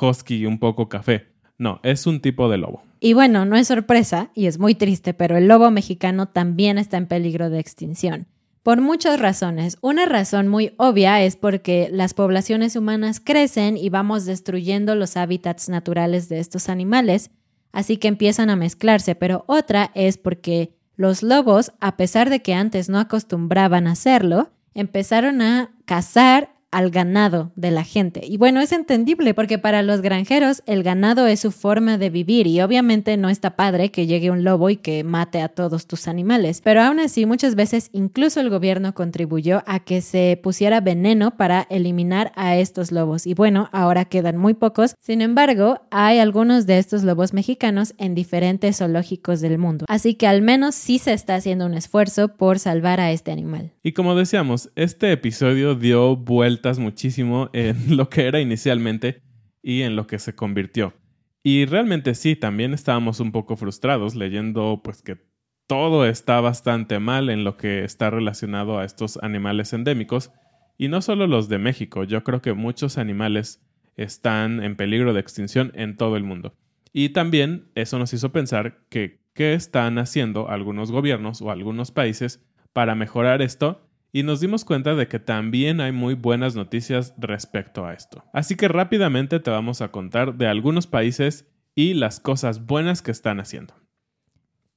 husky 0.00 0.46
un 0.46 0.58
poco 0.58 0.88
café. 0.88 1.26
No, 1.58 1.80
es 1.82 2.06
un 2.06 2.20
tipo 2.20 2.48
de 2.48 2.58
lobo. 2.58 2.82
Y 3.00 3.14
bueno, 3.14 3.44
no 3.44 3.56
es 3.56 3.66
sorpresa, 3.66 4.30
y 4.34 4.46
es 4.46 4.58
muy 4.58 4.74
triste, 4.74 5.12
pero 5.12 5.36
el 5.36 5.48
lobo 5.48 5.70
mexicano 5.70 6.26
también 6.28 6.78
está 6.78 6.96
en 6.96 7.06
peligro 7.06 7.50
de 7.50 7.58
extinción. 7.58 8.26
Por 8.62 8.80
muchas 8.80 9.18
razones. 9.18 9.78
Una 9.80 10.06
razón 10.06 10.46
muy 10.46 10.74
obvia 10.76 11.22
es 11.22 11.36
porque 11.36 11.88
las 11.90 12.14
poblaciones 12.14 12.76
humanas 12.76 13.18
crecen 13.18 13.76
y 13.76 13.88
vamos 13.88 14.24
destruyendo 14.24 14.94
los 14.94 15.16
hábitats 15.16 15.68
naturales 15.68 16.28
de 16.28 16.38
estos 16.38 16.68
animales, 16.68 17.30
así 17.72 17.96
que 17.96 18.08
empiezan 18.08 18.50
a 18.50 18.56
mezclarse, 18.56 19.14
pero 19.14 19.44
otra 19.48 19.90
es 19.94 20.18
porque 20.18 20.77
los 20.98 21.22
lobos, 21.22 21.72
a 21.80 21.96
pesar 21.96 22.28
de 22.28 22.42
que 22.42 22.52
antes 22.52 22.88
no 22.88 22.98
acostumbraban 22.98 23.86
a 23.86 23.92
hacerlo, 23.92 24.50
empezaron 24.74 25.40
a 25.40 25.70
cazar 25.86 26.57
al 26.70 26.90
ganado 26.90 27.52
de 27.56 27.70
la 27.70 27.84
gente. 27.84 28.20
Y 28.24 28.36
bueno, 28.36 28.60
es 28.60 28.72
entendible 28.72 29.32
porque 29.32 29.58
para 29.58 29.82
los 29.82 30.02
granjeros 30.02 30.62
el 30.66 30.82
ganado 30.82 31.26
es 31.26 31.40
su 31.40 31.50
forma 31.50 31.96
de 31.96 32.10
vivir 32.10 32.46
y 32.46 32.60
obviamente 32.60 33.16
no 33.16 33.30
está 33.30 33.56
padre 33.56 33.90
que 33.90 34.06
llegue 34.06 34.30
un 34.30 34.44
lobo 34.44 34.68
y 34.68 34.76
que 34.76 35.02
mate 35.04 35.40
a 35.40 35.48
todos 35.48 35.86
tus 35.86 36.08
animales. 36.08 36.60
Pero 36.62 36.82
aún 36.82 37.00
así, 37.00 37.24
muchas 37.26 37.54
veces 37.54 37.88
incluso 37.92 38.40
el 38.40 38.50
gobierno 38.50 38.94
contribuyó 38.94 39.62
a 39.66 39.80
que 39.80 40.02
se 40.02 40.38
pusiera 40.42 40.80
veneno 40.80 41.36
para 41.36 41.66
eliminar 41.70 42.32
a 42.36 42.56
estos 42.56 42.92
lobos. 42.92 43.26
Y 43.26 43.34
bueno, 43.34 43.70
ahora 43.72 44.04
quedan 44.04 44.36
muy 44.36 44.54
pocos. 44.54 44.94
Sin 45.00 45.22
embargo, 45.22 45.80
hay 45.90 46.18
algunos 46.18 46.66
de 46.66 46.78
estos 46.78 47.02
lobos 47.02 47.32
mexicanos 47.32 47.94
en 47.98 48.14
diferentes 48.14 48.78
zoológicos 48.78 49.40
del 49.40 49.58
mundo. 49.58 49.86
Así 49.88 50.14
que 50.14 50.26
al 50.26 50.42
menos 50.42 50.74
sí 50.74 50.98
se 50.98 51.12
está 51.14 51.36
haciendo 51.36 51.64
un 51.64 51.74
esfuerzo 51.74 52.28
por 52.36 52.58
salvar 52.58 53.00
a 53.00 53.10
este 53.10 53.32
animal. 53.32 53.72
Y 53.82 53.92
como 53.92 54.14
decíamos, 54.14 54.70
este 54.76 55.12
episodio 55.12 55.74
dio 55.74 56.16
vuelta 56.16 56.57
muchísimo 56.78 57.50
en 57.52 57.76
lo 57.96 58.08
que 58.08 58.26
era 58.26 58.40
inicialmente 58.40 59.22
y 59.62 59.82
en 59.82 59.96
lo 59.96 60.06
que 60.06 60.18
se 60.18 60.34
convirtió. 60.34 60.94
Y 61.42 61.66
realmente 61.66 62.14
sí, 62.14 62.36
también 62.36 62.74
estábamos 62.74 63.20
un 63.20 63.32
poco 63.32 63.56
frustrados 63.56 64.14
leyendo 64.14 64.80
pues 64.82 65.02
que 65.02 65.18
todo 65.66 66.06
está 66.06 66.40
bastante 66.40 66.98
mal 66.98 67.30
en 67.30 67.44
lo 67.44 67.56
que 67.56 67.84
está 67.84 68.10
relacionado 68.10 68.78
a 68.78 68.84
estos 68.84 69.18
animales 69.22 69.72
endémicos 69.72 70.32
y 70.78 70.88
no 70.88 71.02
solo 71.02 71.26
los 71.26 71.48
de 71.48 71.58
México, 71.58 72.04
yo 72.04 72.22
creo 72.22 72.40
que 72.40 72.52
muchos 72.54 72.98
animales 72.98 73.60
están 73.96 74.62
en 74.62 74.76
peligro 74.76 75.12
de 75.12 75.20
extinción 75.20 75.72
en 75.74 75.96
todo 75.96 76.16
el 76.16 76.22
mundo. 76.22 76.54
Y 76.92 77.10
también 77.10 77.68
eso 77.74 77.98
nos 77.98 78.12
hizo 78.14 78.32
pensar 78.32 78.78
que 78.88 79.20
qué 79.34 79.54
están 79.54 79.98
haciendo 79.98 80.48
algunos 80.48 80.90
gobiernos 80.90 81.42
o 81.42 81.50
algunos 81.50 81.90
países 81.90 82.44
para 82.72 82.94
mejorar 82.94 83.42
esto 83.42 83.87
y 84.12 84.22
nos 84.22 84.40
dimos 84.40 84.64
cuenta 84.64 84.94
de 84.94 85.08
que 85.08 85.18
también 85.18 85.80
hay 85.80 85.92
muy 85.92 86.14
buenas 86.14 86.54
noticias 86.54 87.14
respecto 87.18 87.84
a 87.84 87.92
esto. 87.92 88.24
Así 88.32 88.56
que 88.56 88.68
rápidamente 88.68 89.40
te 89.40 89.50
vamos 89.50 89.82
a 89.82 89.88
contar 89.90 90.36
de 90.36 90.46
algunos 90.46 90.86
países 90.86 91.46
y 91.74 91.94
las 91.94 92.20
cosas 92.20 92.66
buenas 92.66 93.02
que 93.02 93.10
están 93.10 93.40
haciendo. 93.40 93.74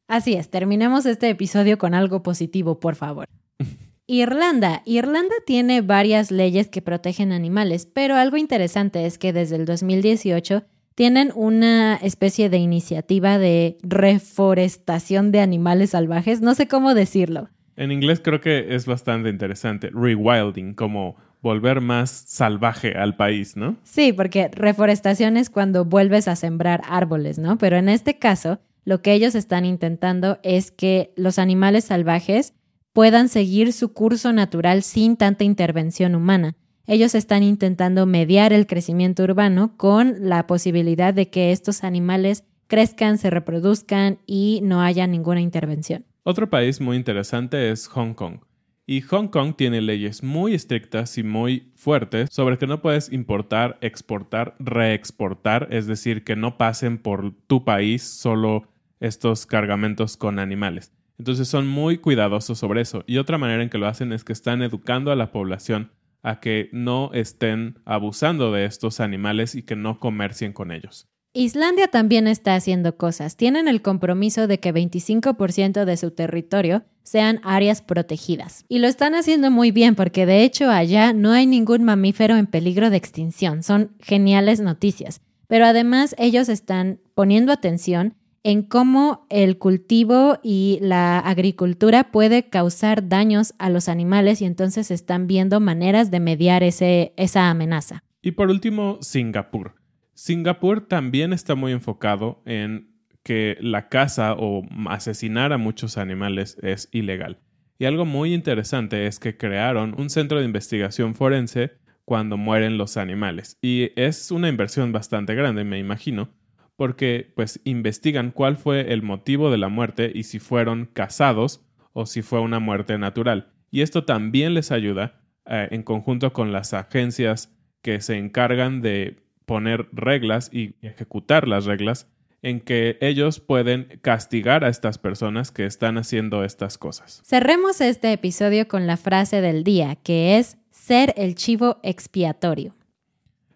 Así 0.08 0.34
es, 0.34 0.50
terminemos 0.50 1.06
este 1.06 1.30
episodio 1.30 1.78
con 1.78 1.94
algo 1.94 2.22
positivo, 2.22 2.80
por 2.80 2.96
favor. 2.96 3.26
Irlanda. 4.08 4.82
Irlanda 4.86 5.36
tiene 5.46 5.82
varias 5.82 6.32
leyes 6.32 6.67
que 6.67 6.82
protegen 6.82 7.32
animales, 7.32 7.86
pero 7.86 8.15
algo 8.15 8.36
interesante 8.36 9.06
es 9.06 9.17
que 9.17 9.32
desde 9.32 9.56
el 9.56 9.65
2018 9.65 10.63
tienen 10.96 11.32
una 11.34 11.96
especie 11.96 12.50
de 12.50 12.58
iniciativa 12.58 13.38
de 13.38 13.78
reforestación 13.82 15.32
de 15.32 15.39
animales 15.39 15.91
salvajes, 15.91 16.41
no 16.41 16.54
sé 16.56 16.67
cómo 16.67 16.94
decirlo. 16.94 17.50
En 17.82 17.91
inglés 17.91 18.22
creo 18.24 18.39
que 18.41 18.76
es 18.76 18.86
bastante 18.86 19.30
interesante. 19.30 19.89
Rewilding, 19.91 20.76
como 20.76 21.15
volver 21.41 21.82
más 21.82 22.12
salvaje 22.12 22.94
al 22.94 23.15
país, 23.15 23.58
¿no? 23.58 23.76
Sí, 23.82 24.13
porque 24.13 24.50
reforestación 24.50 25.36
es 25.36 25.50
cuando 25.50 25.84
vuelves 25.84 26.28
a 26.28 26.36
sembrar 26.36 26.84
árboles, 26.88 27.39
¿no? 27.39 27.58
Pero 27.58 27.78
en 27.78 27.89
este 27.89 28.20
caso, 28.20 28.60
lo 28.86 29.02
que 29.02 29.13
ellos 29.13 29.34
están 29.34 29.65
intentando 29.65 30.38
es 30.44 30.70
que 30.70 31.12
los 31.15 31.39
animales 31.39 31.86
salvajes 31.86 32.54
puedan 32.94 33.30
seguir 33.30 33.74
su 33.74 33.94
curso 33.94 34.32
natural 34.32 34.84
sin 34.84 35.17
tanta 35.17 35.44
intervención 35.44 36.13
humana. 36.13 36.56
Ellos 36.86 37.15
están 37.15 37.41
intentando 37.41 38.06
mediar 38.06 38.54
el 38.54 38.67
crecimiento 38.67 39.24
urbano 39.24 39.76
con 39.76 40.30
la 40.30 40.46
posibilidad 40.46 41.15
de 41.15 41.32
que 41.32 41.52
estos 41.52 41.84
animales 41.84 42.44
crezcan, 42.67 43.17
se 43.17 43.32
reproduzcan 43.32 44.20
y 44.28 44.60
no 44.62 44.84
haya 44.84 45.08
ninguna 45.08 45.41
intervención. 45.41 46.06
Otro 46.24 46.52
país 46.52 46.80
muy 46.80 46.98
interesante 46.98 47.72
es 47.72 47.88
Hong 47.88 48.14
Kong. 48.14 48.42
Y 48.86 49.02
Hong 49.02 49.30
Kong 49.30 49.56
tiene 49.58 49.82
leyes 49.82 50.22
muy 50.22 50.54
estrictas 50.54 51.18
y 51.18 51.24
muy 51.24 51.72
fuertes 51.76 52.30
sobre 52.32 52.60
que 52.60 52.68
no 52.68 52.80
puedes 52.80 53.12
importar, 53.12 53.80
exportar, 53.82 54.56
reexportar, 54.60 55.68
es 55.72 55.88
decir, 55.88 56.24
que 56.24 56.36
no 56.36 56.60
pasen 56.60 57.00
por 57.00 57.34
tu 57.48 57.66
país 57.66 58.04
solo 58.04 58.68
estos 59.00 59.48
cargamentos 59.48 60.16
con 60.16 60.38
animales. 60.38 60.94
Entonces 61.18 61.48
son 61.48 61.68
muy 61.68 61.98
cuidadosos 61.98 62.60
sobre 62.60 62.82
eso. 62.82 63.04
Y 63.08 63.18
otra 63.18 63.40
manera 63.40 63.64
en 63.64 63.70
que 63.70 63.80
lo 63.80 63.88
hacen 63.88 64.14
es 64.14 64.24
que 64.24 64.34
están 64.34 64.62
educando 64.62 65.12
a 65.12 65.16
la 65.16 65.32
población 65.32 65.92
a 66.22 66.40
que 66.40 66.70
no 66.72 67.10
estén 67.14 67.80
abusando 67.84 68.52
de 68.52 68.66
estos 68.66 69.00
animales 69.00 69.56
y 69.56 69.64
que 69.64 69.76
no 69.76 70.00
comercien 70.00 70.54
con 70.54 70.72
ellos. 70.72 71.08
Islandia 71.34 71.88
también 71.88 72.28
está 72.28 72.56
haciendo 72.56 72.98
cosas. 72.98 73.38
Tienen 73.38 73.70
el 73.70 73.82
compromiso 73.82 74.48
de 74.48 74.60
que 74.60 74.74
25% 74.74 75.86
de 75.86 75.96
su 75.96 76.12
territorio 76.12 76.84
sean 77.04 77.39
áreas 77.44 77.82
protegidas. 77.82 78.65
Y 78.67 78.80
lo 78.80 78.88
están 78.88 79.15
haciendo 79.15 79.50
muy 79.50 79.72
bien 79.72 79.96
porque 79.96 80.26
de 80.26 80.44
hecho 80.44 80.70
allá 80.70 81.13
no 81.13 81.32
hay 81.32 81.48
ningún 81.48 81.84
mamífero 81.84 82.36
en 82.36 82.48
peligro 82.48 82.89
de 82.89 82.98
extinción. 82.98 83.63
Son 83.63 83.91
geniales 84.00 84.60
noticias. 84.60 85.22
Pero 85.48 85.65
además 85.65 86.15
ellos 86.17 86.50
están 86.50 87.00
poniendo 87.15 87.54
atención 87.54 88.15
en 88.44 88.63
cómo 88.63 89.26
el 89.30 89.58
cultivo 89.58 90.38
y 90.44 90.80
la 90.82 91.20
agricultura 91.20 92.12
puede 92.12 92.50
causar 92.50 93.08
daños 93.08 93.54
a 93.58 93.70
los 93.70 93.88
animales 93.88 94.41
y 94.41 94.46
entonces 94.46 94.91
están 94.91 95.28
viendo 95.28 95.62
maneras 95.62 96.12
de 96.12 96.20
mediar 96.20 96.62
ese, 96.63 97.13
esa 97.15 97.50
amenaza. 97.50 98.04
Y 98.22 98.32
por 98.32 98.50
último, 98.50 98.98
Singapur. 99.02 99.81
Singapur 100.22 100.82
también 100.88 101.34
está 101.34 101.56
muy 101.56 101.72
enfocado 101.72 102.44
en 102.46 102.92
que 103.24 103.58
la 103.60 103.90
caza 103.90 104.36
o 104.38 104.62
asesinar 104.88 105.52
a 105.52 105.58
muchos 105.58 105.98
animales 105.98 106.60
es 106.62 106.90
ilegal. 106.92 107.40
Y 107.80 107.86
algo 107.86 108.06
muy 108.06 108.36
interesante 108.36 109.08
es 109.08 109.18
que 109.18 109.36
crearon 109.36 109.96
un 109.98 110.12
centro 110.12 110.38
de 110.38 110.46
investigación 110.46 111.16
forense 111.16 111.72
cuando 112.06 112.38
mueren 112.38 112.78
los 112.78 112.98
animales. 112.98 113.58
Y 113.64 113.94
es 113.96 114.30
una 114.30 114.48
inversión 114.48 114.92
bastante 114.92 115.34
grande, 115.34 115.64
me 115.64 115.80
imagino, 115.80 116.30
porque 116.76 117.34
pues 117.36 117.60
investigan 117.64 118.30
cuál 118.30 118.58
fue 118.58 118.94
el 118.94 119.02
motivo 119.02 119.50
de 119.50 119.58
la 119.58 119.70
muerte 119.70 120.12
y 120.14 120.22
si 120.22 120.38
fueron 120.38 120.86
cazados 120.86 121.66
o 121.94 122.06
si 122.06 122.22
fue 122.22 122.42
una 122.42 122.60
muerte 122.60 123.00
natural. 123.00 123.54
Y 123.72 123.82
esto 123.82 124.06
también 124.06 124.54
les 124.54 124.72
ayuda 124.72 125.24
eh, 125.48 125.70
en 125.72 125.82
conjunto 125.82 126.32
con 126.32 126.52
las 126.52 126.76
agencias 126.76 127.58
que 127.82 128.02
se 128.02 128.20
encargan 128.20 128.84
de 128.84 129.31
poner 129.52 129.90
reglas 129.92 130.50
y 130.54 130.76
ejecutar 130.82 131.46
las 131.46 131.66
reglas 131.66 132.08
en 132.42 132.62
que 132.62 132.98
ellos 133.02 133.42
pueden 133.42 134.00
castigar 134.02 134.64
a 134.64 134.70
estas 134.70 134.98
personas 134.98 135.52
que 135.52 135.66
están 135.66 135.98
haciendo 135.98 136.46
estas 136.46 136.78
cosas. 136.78 137.22
Cerremos 137.26 137.82
este 137.82 138.14
episodio 138.14 138.70
con 138.70 138.88
la 138.88 138.96
frase 138.96 139.42
del 139.42 139.66
día, 139.66 139.98
que 139.98 140.38
es 140.38 140.58
ser 140.70 141.14
el 141.18 141.36
chivo 141.36 141.82
expiatorio. 141.84 142.74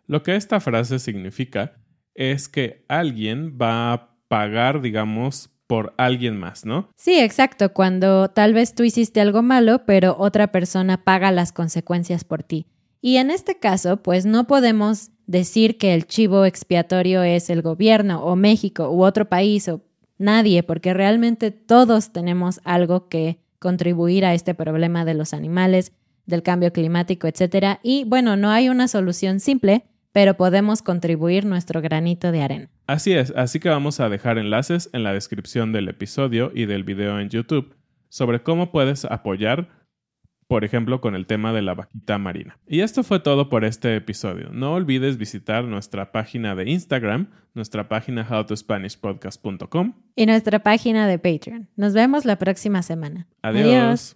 Lo 0.05 0.21
que 0.21 0.35
esta 0.35 0.59
frase 0.59 0.99
significa 0.99 1.77
es 2.13 2.49
que 2.49 2.83
alguien 2.89 3.57
va 3.57 3.93
a 3.93 4.17
pagar, 4.27 4.81
digamos, 4.81 5.49
por 5.65 5.93
alguien 5.95 6.37
más, 6.37 6.65
¿no? 6.65 6.89
Sí, 6.97 7.21
exacto, 7.21 7.71
cuando 7.71 8.27
tal 8.31 8.53
vez 8.53 8.75
tú 8.75 8.83
hiciste 8.83 9.21
algo 9.21 9.43
malo, 9.43 9.85
pero 9.85 10.17
otra 10.19 10.51
persona 10.51 11.05
paga 11.05 11.31
las 11.31 11.53
consecuencias 11.53 12.25
por 12.25 12.43
ti. 12.43 12.65
Y 13.05 13.17
en 13.17 13.29
este 13.29 13.59
caso, 13.59 13.97
pues 13.97 14.25
no 14.25 14.47
podemos 14.47 15.11
decir 15.27 15.77
que 15.77 15.93
el 15.93 16.07
chivo 16.07 16.43
expiatorio 16.43 17.21
es 17.21 17.51
el 17.51 17.61
gobierno 17.61 18.23
o 18.25 18.35
México 18.35 18.89
u 18.89 19.03
otro 19.03 19.25
país 19.29 19.69
o 19.69 19.83
nadie, 20.17 20.63
porque 20.63 20.91
realmente 20.91 21.51
todos 21.51 22.11
tenemos 22.11 22.59
algo 22.63 23.07
que 23.07 23.37
contribuir 23.59 24.25
a 24.25 24.33
este 24.33 24.55
problema 24.55 25.05
de 25.05 25.13
los 25.13 25.35
animales, 25.35 25.91
del 26.25 26.41
cambio 26.41 26.73
climático, 26.73 27.27
etc. 27.27 27.77
Y 27.83 28.05
bueno, 28.05 28.37
no 28.37 28.49
hay 28.49 28.69
una 28.69 28.87
solución 28.87 29.39
simple, 29.39 29.85
pero 30.11 30.33
podemos 30.33 30.81
contribuir 30.81 31.45
nuestro 31.45 31.83
granito 31.83 32.31
de 32.31 32.41
arena. 32.41 32.69
Así 32.87 33.13
es, 33.13 33.31
así 33.35 33.59
que 33.59 33.69
vamos 33.69 33.99
a 33.99 34.09
dejar 34.09 34.39
enlaces 34.39 34.89
en 34.93 35.03
la 35.03 35.13
descripción 35.13 35.73
del 35.73 35.89
episodio 35.89 36.51
y 36.55 36.65
del 36.65 36.83
video 36.83 37.19
en 37.19 37.29
YouTube 37.29 37.75
sobre 38.09 38.41
cómo 38.41 38.71
puedes 38.71 39.05
apoyar 39.05 39.84
por 40.47 40.63
ejemplo 40.63 41.01
con 41.01 41.15
el 41.15 41.25
tema 41.25 41.53
de 41.53 41.61
la 41.61 41.73
vaquita 41.73 42.17
marina. 42.17 42.57
Y 42.67 42.81
esto 42.81 43.03
fue 43.03 43.19
todo 43.19 43.49
por 43.49 43.65
este 43.65 43.95
episodio. 43.95 44.49
No 44.51 44.73
olvides 44.73 45.17
visitar 45.17 45.63
nuestra 45.63 46.11
página 46.11 46.55
de 46.55 46.69
Instagram, 46.69 47.29
nuestra 47.53 47.87
página 47.87 48.27
howtospanishpodcast.com 48.29 49.93
y 50.15 50.25
nuestra 50.25 50.59
página 50.59 51.07
de 51.07 51.17
Patreon. 51.17 51.69
Nos 51.75 51.93
vemos 51.93 52.25
la 52.25 52.37
próxima 52.37 52.81
semana. 52.81 53.27
Adiós. 53.41 54.15